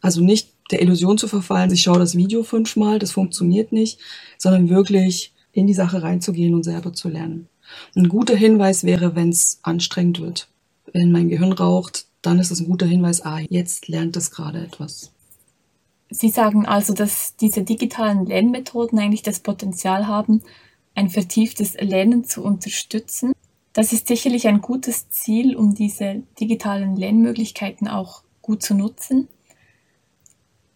Also 0.01 0.21
nicht 0.21 0.49
der 0.73 0.83
Illusion 0.83 1.17
zu 1.17 1.29
verfallen, 1.29 1.73
ich 1.73 1.83
schaue 1.83 2.01
das 2.01 2.17
Video 2.17 2.43
fünfmal, 2.43 2.99
das 2.99 3.13
funktioniert 3.13 3.71
nicht, 3.71 4.01
sondern 4.37 4.69
wirklich 4.69 5.33
in 5.53 5.69
die 5.69 5.75
Sache 5.75 6.03
reinzugehen 6.03 6.57
und 6.57 6.65
selber 6.65 6.93
zu 6.93 7.09
lernen. 7.09 7.49
Ein 7.95 8.09
guter 8.09 8.37
Hinweis 8.37 8.85
wäre, 8.85 9.15
wenn 9.15 9.31
es 9.31 9.61
anstrengend 9.63 10.21
wird. 10.21 10.49
Wenn 10.93 11.13
mein 11.13 11.29
Gehirn 11.29 11.53
raucht, 11.53 12.07
dann 12.23 12.39
ist 12.39 12.51
es 12.51 12.61
ein 12.61 12.69
guter 12.69 12.87
Hinweis, 12.87 13.25
ah, 13.25 13.39
jetzt 13.49 13.89
lernt 13.89 14.17
es 14.17 14.31
gerade 14.31 14.63
etwas. 14.63 15.13
Sie 16.11 16.29
sagen 16.29 16.67
also, 16.67 16.95
dass 16.95 17.37
diese 17.37 17.63
digitalen 17.63 18.27
Lernmethoden 18.27 18.99
eigentlich 18.99 19.23
das 19.23 19.41
Potenzial 19.41 20.07
haben, 20.07 20.43
ein 20.95 21.11
vertieftes 21.11 21.75
Lernen 21.75 22.25
zu 22.25 22.43
unterstützen. 22.43 23.33
Das 23.73 23.93
ist 23.93 24.09
sicherlich 24.09 24.49
ein 24.49 24.61
gutes 24.61 25.11
Ziel, 25.11 25.57
um 25.57 25.75
diese 25.75 26.23
digitalen 26.41 26.97
Lernmöglichkeiten 26.97 27.89
auch 27.89 28.23
gut 28.41 28.63
zu 28.63 28.75
nutzen. 28.75 29.29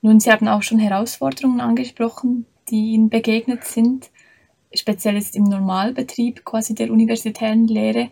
Nun, 0.02 0.20
Sie 0.20 0.30
haben 0.30 0.48
auch 0.48 0.62
schon 0.62 0.78
Herausforderungen 0.78 1.60
angesprochen, 1.60 2.46
die 2.68 2.92
Ihnen 2.92 3.08
begegnet 3.08 3.64
sind 3.64 4.10
speziell 4.74 5.16
jetzt 5.16 5.36
im 5.36 5.44
Normalbetrieb 5.44 6.44
quasi 6.44 6.74
der 6.74 6.90
universitären 6.90 7.66
Lehre. 7.66 8.08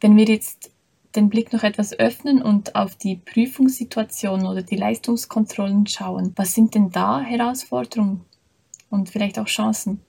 Wenn 0.00 0.16
wir 0.16 0.24
jetzt 0.24 0.70
den 1.14 1.28
Blick 1.28 1.52
noch 1.52 1.62
etwas 1.62 1.98
öffnen 1.98 2.42
und 2.42 2.74
auf 2.74 2.96
die 2.96 3.16
Prüfungssituation 3.16 4.46
oder 4.46 4.62
die 4.62 4.76
Leistungskontrollen 4.76 5.86
schauen, 5.86 6.32
was 6.36 6.54
sind 6.54 6.74
denn 6.74 6.90
da 6.90 7.20
Herausforderungen 7.20 8.22
und 8.90 9.10
vielleicht 9.10 9.38
auch 9.38 9.46
Chancen? 9.46 10.00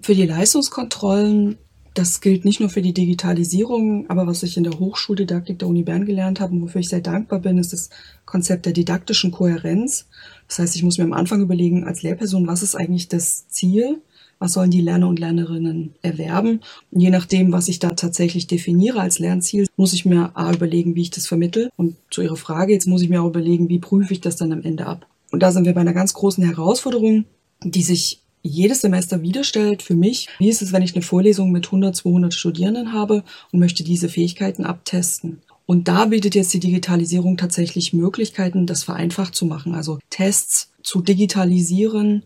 Für 0.00 0.14
die 0.14 0.26
Leistungskontrollen, 0.26 1.58
das 1.94 2.20
gilt 2.20 2.44
nicht 2.44 2.60
nur 2.60 2.70
für 2.70 2.82
die 2.82 2.94
Digitalisierung, 2.94 4.08
aber 4.08 4.26
was 4.26 4.42
ich 4.42 4.56
in 4.56 4.64
der 4.64 4.78
Hochschuldidaktik 4.78 5.58
der 5.58 5.68
Uni 5.68 5.82
Bern 5.82 6.06
gelernt 6.06 6.40
habe 6.40 6.54
und 6.54 6.62
wofür 6.62 6.80
ich 6.80 6.88
sehr 6.88 7.00
dankbar 7.00 7.40
bin, 7.40 7.58
ist 7.58 7.72
das 7.72 7.90
Konzept 8.24 8.66
der 8.66 8.72
didaktischen 8.72 9.30
Kohärenz. 9.30 10.06
Das 10.48 10.58
heißt, 10.58 10.76
ich 10.76 10.82
muss 10.82 10.98
mir 10.98 11.04
am 11.04 11.12
Anfang 11.12 11.42
überlegen, 11.42 11.84
als 11.84 12.02
Lehrperson, 12.02 12.46
was 12.46 12.62
ist 12.62 12.74
eigentlich 12.74 13.08
das 13.08 13.48
Ziel? 13.48 14.00
Was 14.40 14.54
sollen 14.54 14.72
die 14.72 14.80
Lerner 14.80 15.06
und 15.06 15.20
Lernerinnen 15.20 15.94
erwerben. 16.02 16.60
Und 16.90 17.00
je 17.00 17.10
nachdem, 17.10 17.52
was 17.52 17.68
ich 17.68 17.78
da 17.78 17.90
tatsächlich 17.90 18.48
definiere 18.48 19.00
als 19.00 19.20
Lernziel, 19.20 19.68
muss 19.76 19.92
ich 19.92 20.04
mir 20.04 20.32
A 20.34 20.52
überlegen, 20.52 20.96
wie 20.96 21.02
ich 21.02 21.10
das 21.10 21.28
vermittel. 21.28 21.70
Und 21.76 21.96
zu 22.10 22.22
Ihrer 22.22 22.36
Frage, 22.36 22.72
jetzt 22.72 22.88
muss 22.88 23.02
ich 23.02 23.10
mir 23.10 23.22
auch 23.22 23.28
überlegen, 23.28 23.68
wie 23.68 23.78
prüfe 23.78 24.12
ich 24.12 24.20
das 24.20 24.36
dann 24.36 24.52
am 24.52 24.62
Ende 24.62 24.86
ab. 24.86 25.06
Und 25.30 25.42
da 25.42 25.52
sind 25.52 25.66
wir 25.66 25.74
bei 25.74 25.82
einer 25.82 25.92
ganz 25.92 26.14
großen 26.14 26.42
Herausforderung, 26.42 27.26
die 27.62 27.82
sich 27.82 28.22
jedes 28.42 28.80
Semester 28.80 29.20
wieder 29.20 29.44
stellt 29.44 29.82
für 29.82 29.94
mich. 29.94 30.28
Wie 30.38 30.48
ist 30.48 30.62
es, 30.62 30.72
wenn 30.72 30.82
ich 30.82 30.94
eine 30.94 31.02
Vorlesung 31.02 31.52
mit 31.52 31.66
100, 31.66 31.94
200 31.94 32.34
Studierenden 32.34 32.92
habe 32.94 33.22
und 33.52 33.60
möchte 33.60 33.84
diese 33.84 34.08
Fähigkeiten 34.08 34.64
abtesten? 34.64 35.42
Und 35.66 35.86
da 35.86 36.06
bietet 36.06 36.34
jetzt 36.34 36.52
die 36.52 36.58
Digitalisierung 36.58 37.36
tatsächlich 37.36 37.92
Möglichkeiten, 37.92 38.66
das 38.66 38.82
vereinfacht 38.82 39.36
zu 39.36 39.46
machen. 39.46 39.74
Also 39.74 39.98
Tests 40.08 40.72
zu 40.82 41.00
digitalisieren, 41.00 42.24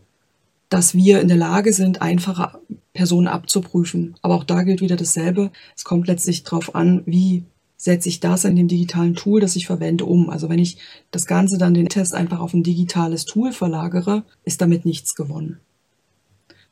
dass 0.75 0.93
wir 0.93 1.21
in 1.21 1.29
der 1.29 1.37
Lage 1.37 1.73
sind, 1.73 2.03
einfache 2.03 2.59
Personen 2.95 3.29
abzuprüfen. 3.29 4.17
Aber 4.23 4.35
auch 4.35 4.43
da 4.43 4.65
gilt 4.65 4.81
wieder 4.81 4.97
dasselbe. 4.97 5.53
Es 5.77 5.85
kommt 5.85 6.09
letztlich 6.09 6.43
darauf 6.43 6.75
an, 6.75 7.05
wie 7.07 7.45
setze 7.77 8.09
ich 8.09 8.19
das 8.19 8.45
in 8.45 8.57
dem 8.57 8.67
digitalen 8.67 9.15
Tool, 9.15 9.41
das 9.41 9.55
ich 9.55 9.69
verwende, 9.69 10.05
um. 10.05 10.31
Also 10.31 10.49
wenn 10.49 10.59
ich 10.59 10.79
das 11.13 11.27
Ganze 11.27 11.59
dann 11.59 11.75
den 11.75 11.89
Test 11.89 12.13
einfach 12.13 12.41
auf 12.41 12.55
ein 12.55 12.65
digitales 12.65 13.25
Tool 13.25 13.53
verlagere, 13.53 14.25
ist 14.43 14.61
damit 14.61 14.85
nichts 14.85 15.15
gewonnen. 15.15 15.61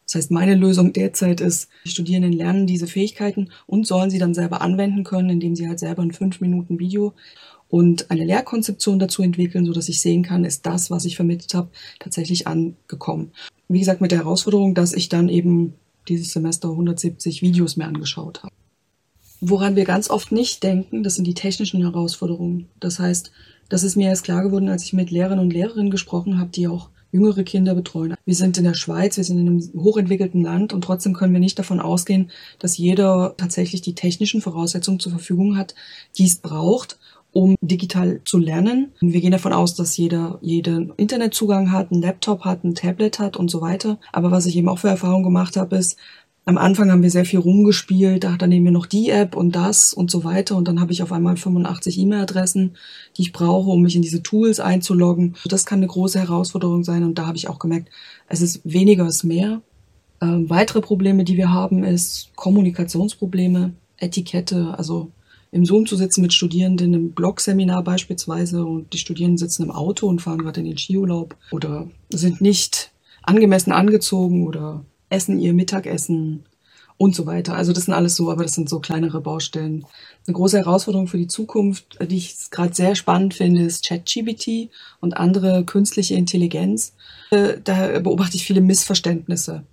Das 0.04 0.16
heißt, 0.16 0.32
meine 0.32 0.56
Lösung 0.56 0.92
derzeit 0.92 1.40
ist, 1.40 1.68
die 1.84 1.90
Studierenden 1.90 2.32
lernen 2.32 2.66
diese 2.66 2.88
Fähigkeiten 2.88 3.50
und 3.68 3.86
sollen 3.86 4.10
sie 4.10 4.18
dann 4.18 4.34
selber 4.34 4.62
anwenden 4.62 5.04
können, 5.04 5.30
indem 5.30 5.54
sie 5.54 5.68
halt 5.68 5.78
selber 5.78 6.02
ein 6.02 6.10
fünf 6.10 6.40
Minuten 6.40 6.80
Video 6.80 7.14
und 7.72 8.10
eine 8.10 8.24
Lehrkonzeption 8.24 8.98
dazu 8.98 9.22
entwickeln, 9.22 9.64
so 9.64 9.72
dass 9.72 9.88
ich 9.88 10.02
sehen 10.02 10.24
kann, 10.24 10.44
ist 10.44 10.66
das, 10.66 10.90
was 10.90 11.06
ich 11.06 11.14
vermittelt 11.14 11.54
habe, 11.54 11.70
tatsächlich 12.00 12.46
angekommen. 12.46 13.32
Wie 13.72 13.78
gesagt, 13.78 14.00
mit 14.00 14.10
der 14.10 14.18
Herausforderung, 14.18 14.74
dass 14.74 14.92
ich 14.92 15.08
dann 15.08 15.28
eben 15.28 15.74
dieses 16.08 16.32
Semester 16.32 16.68
170 16.68 17.40
Videos 17.40 17.76
mehr 17.76 17.88
angeschaut 17.88 18.42
habe. 18.42 18.52
Woran 19.40 19.76
wir 19.76 19.84
ganz 19.84 20.10
oft 20.10 20.30
nicht 20.30 20.62
denken, 20.62 21.02
das 21.02 21.14
sind 21.14 21.26
die 21.26 21.34
technischen 21.34 21.80
Herausforderungen. 21.80 22.68
Das 22.80 22.98
heißt, 22.98 23.32
das 23.68 23.82
ist 23.82 23.96
mir 23.96 24.08
erst 24.08 24.24
klar 24.24 24.42
geworden, 24.42 24.68
als 24.68 24.84
ich 24.84 24.92
mit 24.92 25.10
Lehrern 25.10 25.38
und 25.38 25.52
Lehrerinnen 25.52 25.90
gesprochen 25.90 26.38
habe, 26.38 26.50
die 26.50 26.68
auch 26.68 26.90
jüngere 27.12 27.44
Kinder 27.44 27.74
betreuen. 27.74 28.14
Wir 28.24 28.34
sind 28.34 28.58
in 28.58 28.64
der 28.64 28.74
Schweiz, 28.74 29.16
wir 29.16 29.24
sind 29.24 29.38
in 29.38 29.48
einem 29.48 29.70
hochentwickelten 29.74 30.42
Land 30.42 30.72
und 30.72 30.82
trotzdem 30.82 31.14
können 31.14 31.32
wir 31.32 31.40
nicht 31.40 31.58
davon 31.58 31.80
ausgehen, 31.80 32.30
dass 32.58 32.76
jeder 32.76 33.34
tatsächlich 33.36 33.80
die 33.80 33.94
technischen 33.94 34.42
Voraussetzungen 34.42 35.00
zur 35.00 35.12
Verfügung 35.12 35.56
hat, 35.56 35.74
die 36.18 36.26
es 36.26 36.36
braucht, 36.36 36.98
um 37.32 37.56
digital 37.60 38.20
zu 38.24 38.38
lernen. 38.38 38.92
Wir 39.00 39.20
gehen 39.20 39.32
davon 39.32 39.52
aus, 39.52 39.74
dass 39.74 39.96
jeder 39.96 40.38
jeden 40.42 40.92
Internetzugang 40.96 41.72
hat, 41.72 41.90
einen 41.90 42.02
Laptop 42.02 42.44
hat, 42.44 42.62
ein 42.62 42.74
Tablet 42.74 43.18
hat 43.18 43.36
und 43.36 43.50
so 43.50 43.60
weiter. 43.60 43.98
Aber 44.12 44.30
was 44.30 44.46
ich 44.46 44.56
eben 44.56 44.68
auch 44.68 44.78
für 44.78 44.88
Erfahrung 44.88 45.22
gemacht 45.22 45.56
habe, 45.56 45.76
ist, 45.76 45.96
am 46.44 46.58
Anfang 46.58 46.90
haben 46.90 47.02
wir 47.02 47.10
sehr 47.10 47.24
viel 47.24 47.38
rumgespielt, 47.38 48.24
da 48.24 48.36
dann 48.36 48.48
nehmen 48.48 48.66
wir 48.66 48.72
noch 48.72 48.86
die 48.86 49.10
App 49.10 49.36
und 49.36 49.54
das 49.54 49.94
und 49.94 50.10
so 50.10 50.24
weiter 50.24 50.56
und 50.56 50.66
dann 50.66 50.80
habe 50.80 50.90
ich 50.90 51.02
auf 51.02 51.12
einmal 51.12 51.36
85 51.36 51.98
E-Mail-Adressen, 51.98 52.76
die 53.16 53.22
ich 53.22 53.32
brauche, 53.32 53.70
um 53.70 53.82
mich 53.82 53.94
in 53.94 54.02
diese 54.02 54.24
Tools 54.24 54.58
einzuloggen. 54.58 55.36
Das 55.44 55.64
kann 55.64 55.78
eine 55.78 55.86
große 55.86 56.18
Herausforderung 56.18 56.82
sein 56.82 57.04
und 57.04 57.16
da 57.16 57.26
habe 57.28 57.36
ich 57.36 57.48
auch 57.48 57.60
gemerkt, 57.60 57.90
es 58.28 58.40
ist 58.40 58.60
weniger 58.64 59.06
ist 59.06 59.22
mehr. 59.22 59.62
Ähm, 60.20 60.50
weitere 60.50 60.80
Probleme, 60.80 61.22
die 61.22 61.36
wir 61.36 61.52
haben, 61.52 61.84
ist 61.84 62.30
Kommunikationsprobleme, 62.34 63.74
Etikette, 63.98 64.74
also 64.76 65.12
im 65.52 65.66
Zoom 65.66 65.86
zu 65.86 65.96
sitzen 65.96 66.22
mit 66.22 66.32
Studierenden 66.32 66.94
im 66.94 67.12
Blog-Seminar 67.12 67.84
beispielsweise 67.84 68.64
und 68.64 68.92
die 68.94 68.98
Studierenden 68.98 69.38
sitzen 69.38 69.64
im 69.64 69.70
Auto 69.70 70.08
und 70.08 70.22
fahren 70.22 70.38
gerade 70.38 70.60
in 70.60 70.66
den 70.66 70.78
Skiurlaub 70.78 71.36
oder 71.50 71.88
sind 72.10 72.40
nicht 72.40 72.90
angemessen 73.22 73.70
angezogen 73.70 74.46
oder 74.46 74.84
essen 75.10 75.38
ihr 75.38 75.52
Mittagessen 75.52 76.44
und 76.96 77.14
so 77.14 77.26
weiter. 77.26 77.54
Also 77.54 77.72
das 77.72 77.84
sind 77.84 77.94
alles 77.94 78.16
so, 78.16 78.30
aber 78.30 78.44
das 78.44 78.54
sind 78.54 78.68
so 78.68 78.80
kleinere 78.80 79.20
Baustellen. 79.20 79.84
Eine 80.26 80.34
große 80.34 80.56
Herausforderung 80.56 81.06
für 81.06 81.18
die 81.18 81.26
Zukunft, 81.26 81.98
die 82.00 82.16
ich 82.16 82.36
gerade 82.50 82.74
sehr 82.74 82.94
spannend 82.94 83.34
finde, 83.34 83.62
ist 83.62 83.86
ChatGPT 83.86 84.70
und 85.00 85.16
andere 85.16 85.64
künstliche 85.64 86.14
Intelligenz. 86.14 86.94
Äh, 87.30 87.58
da 87.62 87.98
beobachte 87.98 88.36
ich 88.36 88.44
viele 88.44 88.62
Missverständnisse. 88.62 89.64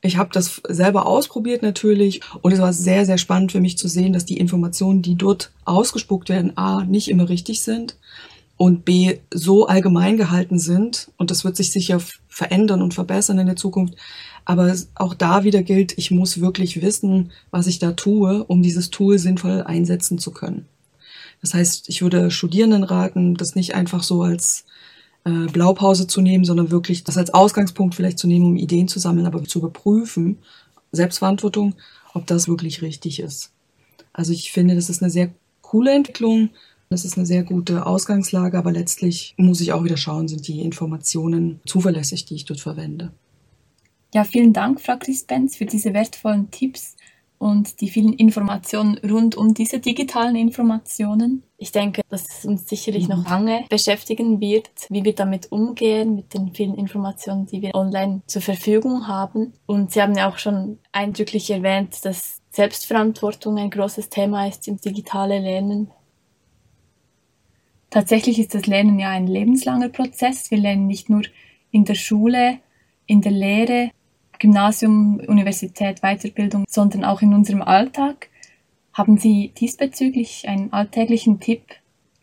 Ich 0.00 0.16
habe 0.16 0.30
das 0.32 0.62
selber 0.68 1.06
ausprobiert 1.06 1.62
natürlich 1.62 2.20
und 2.42 2.52
es 2.52 2.60
war 2.60 2.72
sehr, 2.72 3.04
sehr 3.04 3.18
spannend 3.18 3.52
für 3.52 3.60
mich 3.60 3.78
zu 3.78 3.88
sehen, 3.88 4.12
dass 4.12 4.24
die 4.24 4.38
Informationen, 4.38 5.02
die 5.02 5.16
dort 5.16 5.50
ausgespuckt 5.64 6.28
werden, 6.28 6.56
a, 6.56 6.84
nicht 6.84 7.08
immer 7.08 7.28
richtig 7.28 7.62
sind 7.62 7.96
und 8.56 8.84
b, 8.84 9.18
so 9.32 9.66
allgemein 9.66 10.16
gehalten 10.16 10.58
sind 10.58 11.10
und 11.16 11.30
das 11.30 11.44
wird 11.44 11.56
sich 11.56 11.72
sicher 11.72 12.00
verändern 12.28 12.82
und 12.82 12.94
verbessern 12.94 13.38
in 13.38 13.46
der 13.46 13.56
Zukunft. 13.56 13.94
Aber 14.44 14.74
auch 14.94 15.14
da 15.14 15.44
wieder 15.44 15.62
gilt, 15.62 15.98
ich 15.98 16.10
muss 16.10 16.40
wirklich 16.40 16.80
wissen, 16.80 17.32
was 17.50 17.66
ich 17.66 17.80
da 17.80 17.92
tue, 17.92 18.44
um 18.44 18.62
dieses 18.62 18.90
Tool 18.90 19.18
sinnvoll 19.18 19.62
einsetzen 19.62 20.18
zu 20.18 20.30
können. 20.30 20.66
Das 21.40 21.54
heißt, 21.54 21.88
ich 21.88 22.02
würde 22.02 22.30
Studierenden 22.30 22.82
raten, 22.82 23.34
das 23.34 23.54
nicht 23.54 23.74
einfach 23.74 24.02
so 24.02 24.22
als 24.22 24.64
äh, 25.24 25.46
Blaupause 25.52 26.06
zu 26.06 26.20
nehmen, 26.20 26.44
sondern 26.44 26.70
wirklich 26.70 27.04
das 27.04 27.18
als 27.18 27.32
Ausgangspunkt 27.32 27.94
vielleicht 27.94 28.18
zu 28.18 28.26
nehmen, 28.26 28.46
um 28.46 28.56
Ideen 28.56 28.88
zu 28.88 28.98
sammeln, 28.98 29.26
aber 29.26 29.42
zu 29.44 29.58
überprüfen, 29.58 30.38
Selbstverantwortung, 30.92 31.74
ob 32.14 32.26
das 32.26 32.48
wirklich 32.48 32.82
richtig 32.82 33.20
ist. 33.20 33.52
Also 34.12 34.32
ich 34.32 34.52
finde, 34.52 34.74
das 34.74 34.90
ist 34.90 35.02
eine 35.02 35.10
sehr 35.10 35.30
coole 35.62 35.92
Entwicklung. 35.92 36.50
Das 36.90 37.04
ist 37.04 37.18
eine 37.18 37.26
sehr 37.26 37.42
gute 37.42 37.84
Ausgangslage, 37.84 38.56
aber 38.56 38.72
letztlich 38.72 39.34
muss 39.36 39.60
ich 39.60 39.72
auch 39.72 39.84
wieder 39.84 39.98
schauen, 39.98 40.26
sind 40.26 40.48
die 40.48 40.62
Informationen 40.62 41.60
zuverlässig, 41.66 42.24
die 42.24 42.34
ich 42.34 42.46
dort 42.46 42.60
verwende. 42.60 43.12
Ja, 44.14 44.24
vielen 44.24 44.54
Dank, 44.54 44.80
Frau 44.80 44.96
Chris-Benz, 44.96 45.56
für 45.56 45.66
diese 45.66 45.92
wertvollen 45.92 46.50
Tipps 46.50 46.96
und 47.38 47.80
die 47.80 47.88
vielen 47.88 48.12
Informationen 48.12 48.98
rund 48.98 49.36
um 49.36 49.54
diese 49.54 49.78
digitalen 49.78 50.36
Informationen. 50.36 51.44
Ich 51.56 51.72
denke, 51.72 52.02
dass 52.08 52.26
es 52.28 52.44
uns 52.44 52.68
sicherlich 52.68 53.08
noch 53.08 53.18
mhm. 53.18 53.24
lange 53.24 53.64
beschäftigen 53.68 54.40
wird, 54.40 54.70
wie 54.90 55.04
wir 55.04 55.14
damit 55.14 55.50
umgehen, 55.52 56.16
mit 56.16 56.34
den 56.34 56.52
vielen 56.52 56.74
Informationen, 56.74 57.46
die 57.46 57.62
wir 57.62 57.74
online 57.74 58.22
zur 58.26 58.42
Verfügung 58.42 59.06
haben. 59.06 59.54
Und 59.66 59.92
Sie 59.92 60.02
haben 60.02 60.16
ja 60.16 60.28
auch 60.28 60.38
schon 60.38 60.78
eindrücklich 60.92 61.50
erwähnt, 61.50 62.04
dass 62.04 62.40
Selbstverantwortung 62.50 63.56
ein 63.58 63.70
großes 63.70 64.08
Thema 64.08 64.46
ist 64.48 64.66
im 64.66 64.80
digitalen 64.80 65.42
Lernen. 65.42 65.90
Tatsächlich 67.90 68.38
ist 68.38 68.54
das 68.54 68.66
Lernen 68.66 68.98
ja 68.98 69.10
ein 69.10 69.26
lebenslanger 69.26 69.88
Prozess. 69.88 70.50
Wir 70.50 70.58
lernen 70.58 70.86
nicht 70.86 71.08
nur 71.08 71.22
in 71.70 71.84
der 71.84 71.94
Schule, 71.94 72.58
in 73.06 73.20
der 73.20 73.32
Lehre, 73.32 73.90
Gymnasium, 74.38 75.20
Universität, 75.26 76.00
Weiterbildung, 76.00 76.64
sondern 76.68 77.04
auch 77.04 77.22
in 77.22 77.34
unserem 77.34 77.62
Alltag. 77.62 78.28
Haben 78.92 79.18
Sie 79.18 79.52
diesbezüglich 79.58 80.48
einen 80.48 80.72
alltäglichen 80.72 81.40
Tipp 81.40 81.62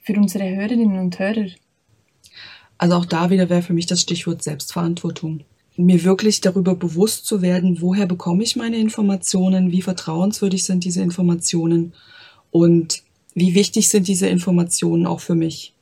für 0.02 0.14
unsere 0.14 0.56
Hörerinnen 0.56 1.00
und 1.00 1.18
Hörer? 1.20 1.48
Also 2.78 2.96
auch 2.96 3.06
da 3.06 3.30
wieder 3.30 3.50
wäre 3.50 3.62
für 3.62 3.74
mich 3.74 3.86
das 3.86 4.02
Stichwort 4.02 4.44
Selbstverantwortung. 4.44 5.42
Mir 5.78 6.04
wirklich 6.04 6.42
darüber 6.42 6.76
bewusst 6.76 7.26
zu 7.26 7.42
werden, 7.42 7.82
woher 7.82 8.06
bekomme 8.06 8.44
ich 8.44 8.56
meine 8.56 8.78
Informationen, 8.78 9.72
wie 9.72 9.82
vertrauenswürdig 9.82 10.64
sind 10.64 10.84
diese 10.84 11.02
Informationen 11.02 11.94
und 12.52 13.04
wie 13.34 13.56
wichtig 13.56 13.90
sind 13.90 14.08
diese 14.08 14.28
Informationen 14.28 15.06
auch 15.06 15.20
für 15.20 15.36
mich. 15.36 15.75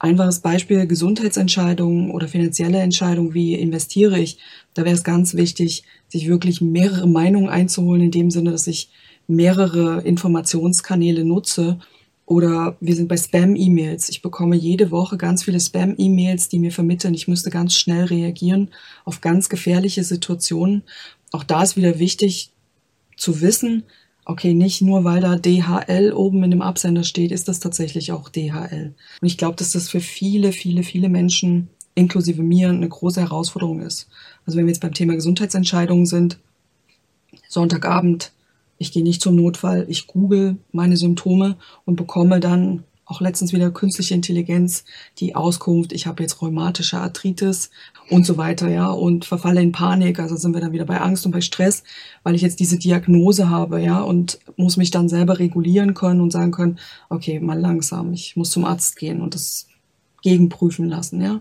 Einfaches 0.00 0.40
Beispiel 0.40 0.86
Gesundheitsentscheidungen 0.86 2.12
oder 2.12 2.28
finanzielle 2.28 2.78
Entscheidungen, 2.78 3.34
wie 3.34 3.54
investiere 3.54 4.18
ich. 4.18 4.38
Da 4.74 4.84
wäre 4.84 4.94
es 4.94 5.02
ganz 5.02 5.34
wichtig, 5.34 5.82
sich 6.06 6.28
wirklich 6.28 6.60
mehrere 6.60 7.08
Meinungen 7.08 7.48
einzuholen, 7.48 8.02
in 8.02 8.10
dem 8.12 8.30
Sinne, 8.30 8.52
dass 8.52 8.68
ich 8.68 8.90
mehrere 9.26 10.02
Informationskanäle 10.02 11.24
nutze. 11.24 11.78
Oder 12.26 12.76
wir 12.80 12.94
sind 12.94 13.08
bei 13.08 13.16
Spam-E-Mails. 13.16 14.08
Ich 14.10 14.22
bekomme 14.22 14.54
jede 14.54 14.90
Woche 14.90 15.16
ganz 15.16 15.42
viele 15.42 15.58
Spam-E-Mails, 15.58 16.48
die 16.48 16.60
mir 16.60 16.70
vermitteln, 16.70 17.14
ich 17.14 17.26
müsste 17.26 17.50
ganz 17.50 17.74
schnell 17.74 18.04
reagieren 18.04 18.70
auf 19.04 19.20
ganz 19.20 19.48
gefährliche 19.48 20.04
Situationen. 20.04 20.84
Auch 21.32 21.42
da 21.42 21.62
ist 21.62 21.76
wieder 21.76 21.98
wichtig 21.98 22.50
zu 23.16 23.40
wissen, 23.40 23.84
okay, 24.28 24.52
nicht 24.52 24.82
nur 24.82 25.04
weil 25.04 25.20
da 25.20 25.36
DHL 25.36 26.12
oben 26.12 26.44
in 26.44 26.50
dem 26.50 26.62
Absender 26.62 27.02
steht, 27.02 27.32
ist 27.32 27.48
das 27.48 27.60
tatsächlich 27.60 28.12
auch 28.12 28.28
DHL. 28.28 28.94
Und 29.22 29.26
ich 29.26 29.38
glaube, 29.38 29.56
dass 29.56 29.72
das 29.72 29.88
für 29.88 30.00
viele, 30.00 30.52
viele, 30.52 30.82
viele 30.82 31.08
Menschen, 31.08 31.70
inklusive 31.94 32.42
mir, 32.42 32.68
eine 32.68 32.88
große 32.88 33.22
Herausforderung 33.22 33.80
ist. 33.80 34.06
Also 34.44 34.58
wenn 34.58 34.66
wir 34.66 34.72
jetzt 34.72 34.82
beim 34.82 34.92
Thema 34.92 35.14
Gesundheitsentscheidungen 35.14 36.04
sind, 36.04 36.38
Sonntagabend, 37.48 38.32
ich 38.76 38.92
gehe 38.92 39.02
nicht 39.02 39.22
zum 39.22 39.34
Notfall, 39.34 39.86
ich 39.88 40.06
google 40.06 40.58
meine 40.72 40.98
Symptome 40.98 41.56
und 41.86 41.96
bekomme 41.96 42.38
dann 42.38 42.84
auch 43.06 43.22
letztens 43.22 43.54
wieder 43.54 43.70
künstliche 43.70 44.14
Intelligenz, 44.14 44.84
die 45.18 45.34
Auskunft, 45.34 45.94
ich 45.94 46.06
habe 46.06 46.22
jetzt 46.22 46.42
rheumatische 46.42 46.98
Arthritis 46.98 47.70
und 48.10 48.24
so 48.24 48.36
weiter, 48.36 48.68
ja, 48.68 48.88
und 48.88 49.24
verfalle 49.24 49.60
in 49.60 49.72
Panik, 49.72 50.18
also 50.18 50.36
sind 50.36 50.54
wir 50.54 50.60
dann 50.60 50.72
wieder 50.72 50.84
bei 50.84 51.00
Angst 51.00 51.26
und 51.26 51.32
bei 51.32 51.40
Stress, 51.40 51.82
weil 52.22 52.34
ich 52.34 52.42
jetzt 52.42 52.60
diese 52.60 52.78
Diagnose 52.78 53.50
habe, 53.50 53.80
ja, 53.80 54.00
und 54.00 54.38
muss 54.56 54.76
mich 54.76 54.90
dann 54.90 55.08
selber 55.08 55.38
regulieren 55.38 55.94
können 55.94 56.20
und 56.20 56.32
sagen 56.32 56.52
können, 56.52 56.78
okay, 57.08 57.40
mal 57.40 57.58
langsam, 57.58 58.12
ich 58.12 58.36
muss 58.36 58.50
zum 58.50 58.64
Arzt 58.64 58.96
gehen 58.96 59.20
und 59.20 59.34
das 59.34 59.66
gegenprüfen 60.22 60.88
lassen, 60.88 61.20
ja. 61.20 61.40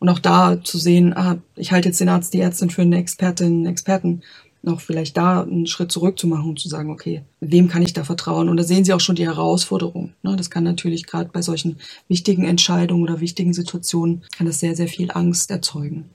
Und 0.00 0.08
auch 0.08 0.18
da 0.18 0.62
zu 0.62 0.78
sehen, 0.78 1.16
ah, 1.16 1.38
ich 1.56 1.72
halte 1.72 1.88
jetzt 1.88 2.00
den 2.00 2.08
Arzt, 2.08 2.34
die 2.34 2.40
Ärztin 2.40 2.70
für 2.70 2.82
eine 2.82 2.98
Expertin, 2.98 3.46
einen 3.46 3.66
Experten 3.66 4.22
noch 4.62 4.80
vielleicht 4.80 5.16
da 5.16 5.42
einen 5.42 5.66
Schritt 5.66 5.92
zurück 5.92 6.18
zu 6.18 6.26
machen 6.26 6.50
und 6.50 6.60
zu 6.60 6.68
sagen, 6.68 6.90
okay, 6.90 7.22
wem 7.40 7.68
kann 7.68 7.82
ich 7.82 7.92
da 7.92 8.04
vertrauen? 8.04 8.48
Und 8.48 8.56
da 8.56 8.64
sehen 8.64 8.84
Sie 8.84 8.92
auch 8.92 9.00
schon 9.00 9.16
die 9.16 9.26
Herausforderung. 9.26 10.12
Ne? 10.22 10.36
Das 10.36 10.50
kann 10.50 10.64
natürlich 10.64 11.06
gerade 11.06 11.30
bei 11.32 11.42
solchen 11.42 11.78
wichtigen 12.08 12.44
Entscheidungen 12.44 13.02
oder 13.02 13.20
wichtigen 13.20 13.52
Situationen, 13.52 14.22
kann 14.36 14.46
das 14.46 14.60
sehr, 14.60 14.74
sehr 14.74 14.88
viel 14.88 15.10
Angst 15.12 15.50
erzeugen. 15.50 16.10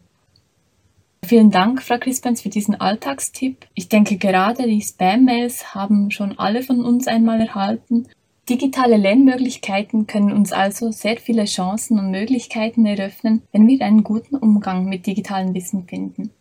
Vielen 1.25 1.51
Dank, 1.51 1.81
Frau 1.81 1.97
Crispens, 1.97 2.41
für 2.41 2.49
diesen 2.49 2.75
Alltagstipp. 2.75 3.65
Ich 3.75 3.87
denke, 3.87 4.17
gerade 4.17 4.67
die 4.67 4.81
Spam-Mails 4.81 5.73
haben 5.73 6.11
schon 6.11 6.37
alle 6.37 6.63
von 6.63 6.83
uns 6.83 7.07
einmal 7.07 7.39
erhalten. 7.39 8.07
Digitale 8.49 8.97
Lernmöglichkeiten 8.97 10.05
können 10.05 10.33
uns 10.33 10.51
also 10.51 10.91
sehr 10.91 11.15
viele 11.15 11.45
Chancen 11.45 11.97
und 11.97 12.11
Möglichkeiten 12.11 12.85
eröffnen, 12.85 13.41
wenn 13.53 13.65
wir 13.67 13.85
einen 13.85 14.03
guten 14.03 14.35
Umgang 14.35 14.83
mit 14.89 15.07
digitalem 15.07 15.53
Wissen 15.53 15.87
finden. 15.87 16.31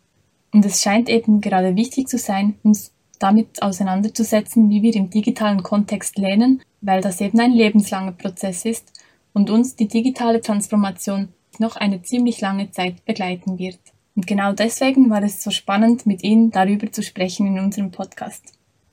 Und 0.53 0.65
es 0.65 0.81
scheint 0.81 1.09
eben 1.09 1.41
gerade 1.41 1.75
wichtig 1.75 2.07
zu 2.07 2.17
sein, 2.17 2.55
uns 2.63 2.91
damit 3.19 3.61
auseinanderzusetzen, 3.61 4.69
wie 4.69 4.81
wir 4.81 4.95
im 4.95 5.09
digitalen 5.09 5.63
Kontext 5.63 6.17
lernen, 6.17 6.61
weil 6.81 7.01
das 7.01 7.21
eben 7.21 7.39
ein 7.39 7.53
lebenslanger 7.53 8.11
Prozess 8.11 8.65
ist 8.65 8.91
und 9.33 9.49
uns 9.49 9.75
die 9.75 9.87
digitale 9.87 10.41
Transformation 10.41 11.29
noch 11.59 11.75
eine 11.75 12.01
ziemlich 12.01 12.41
lange 12.41 12.71
Zeit 12.71 13.03
begleiten 13.05 13.57
wird. 13.57 13.79
Und 14.15 14.27
genau 14.27 14.53
deswegen 14.53 15.09
war 15.09 15.23
es 15.23 15.41
so 15.41 15.49
spannend, 15.49 16.05
mit 16.05 16.23
Ihnen 16.23 16.51
darüber 16.51 16.91
zu 16.91 17.01
sprechen 17.01 17.47
in 17.47 17.59
unserem 17.59 17.91
Podcast. 17.91 18.43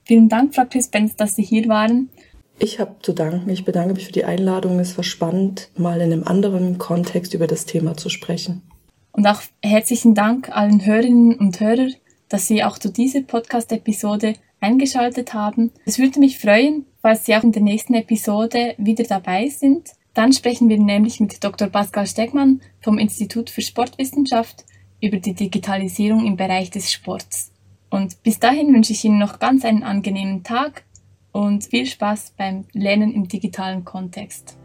Vielen 0.04 0.28
Dank, 0.28 0.54
Frau 0.54 0.64
Chris-Benz, 0.64 1.16
dass 1.16 1.36
Sie 1.36 1.42
hier 1.42 1.68
waren. 1.68 2.08
Ich 2.58 2.78
habe 2.78 2.96
zu 3.02 3.12
danken. 3.12 3.48
Ich 3.50 3.64
bedanke 3.64 3.94
mich 3.94 4.06
für 4.06 4.12
die 4.12 4.24
Einladung. 4.24 4.78
Es 4.78 4.96
war 4.96 5.04
spannend, 5.04 5.70
mal 5.76 6.00
in 6.00 6.12
einem 6.12 6.24
anderen 6.24 6.78
Kontext 6.78 7.34
über 7.34 7.46
das 7.46 7.64
Thema 7.64 7.96
zu 7.96 8.08
sprechen. 8.08 8.62
Und 9.12 9.26
auch 9.26 9.40
herzlichen 9.62 10.14
Dank 10.14 10.54
allen 10.54 10.84
Hörerinnen 10.84 11.34
und 11.34 11.60
Hörern, 11.60 11.94
dass 12.28 12.46
Sie 12.46 12.62
auch 12.62 12.78
zu 12.78 12.90
dieser 12.90 13.22
Podcast-Episode 13.22 14.34
eingeschaltet 14.60 15.34
haben. 15.34 15.72
Es 15.84 15.98
würde 15.98 16.20
mich 16.20 16.38
freuen, 16.38 16.86
falls 17.02 17.26
Sie 17.26 17.34
auch 17.34 17.42
in 17.42 17.52
der 17.52 17.62
nächsten 17.62 17.94
Episode 17.94 18.74
wieder 18.78 19.04
dabei 19.04 19.48
sind. 19.48 19.90
Dann 20.14 20.32
sprechen 20.32 20.68
wir 20.68 20.78
nämlich 20.78 21.20
mit 21.20 21.42
Dr. 21.42 21.68
Pascal 21.68 22.06
Stegmann 22.06 22.60
vom 22.80 22.98
Institut 22.98 23.50
für 23.50 23.62
Sportwissenschaft 23.62 24.64
über 25.00 25.18
die 25.18 25.34
Digitalisierung 25.34 26.26
im 26.26 26.36
Bereich 26.36 26.70
des 26.70 26.92
Sports. 26.92 27.52
Und 27.90 28.22
bis 28.22 28.38
dahin 28.38 28.72
wünsche 28.72 28.92
ich 28.92 29.04
Ihnen 29.04 29.18
noch 29.18 29.38
ganz 29.38 29.64
einen 29.64 29.82
angenehmen 29.82 30.44
Tag 30.44 30.84
und 31.32 31.64
viel 31.64 31.86
Spaß 31.86 32.34
beim 32.36 32.64
Lernen 32.72 33.12
im 33.12 33.28
digitalen 33.28 33.84
Kontext. 33.84 34.59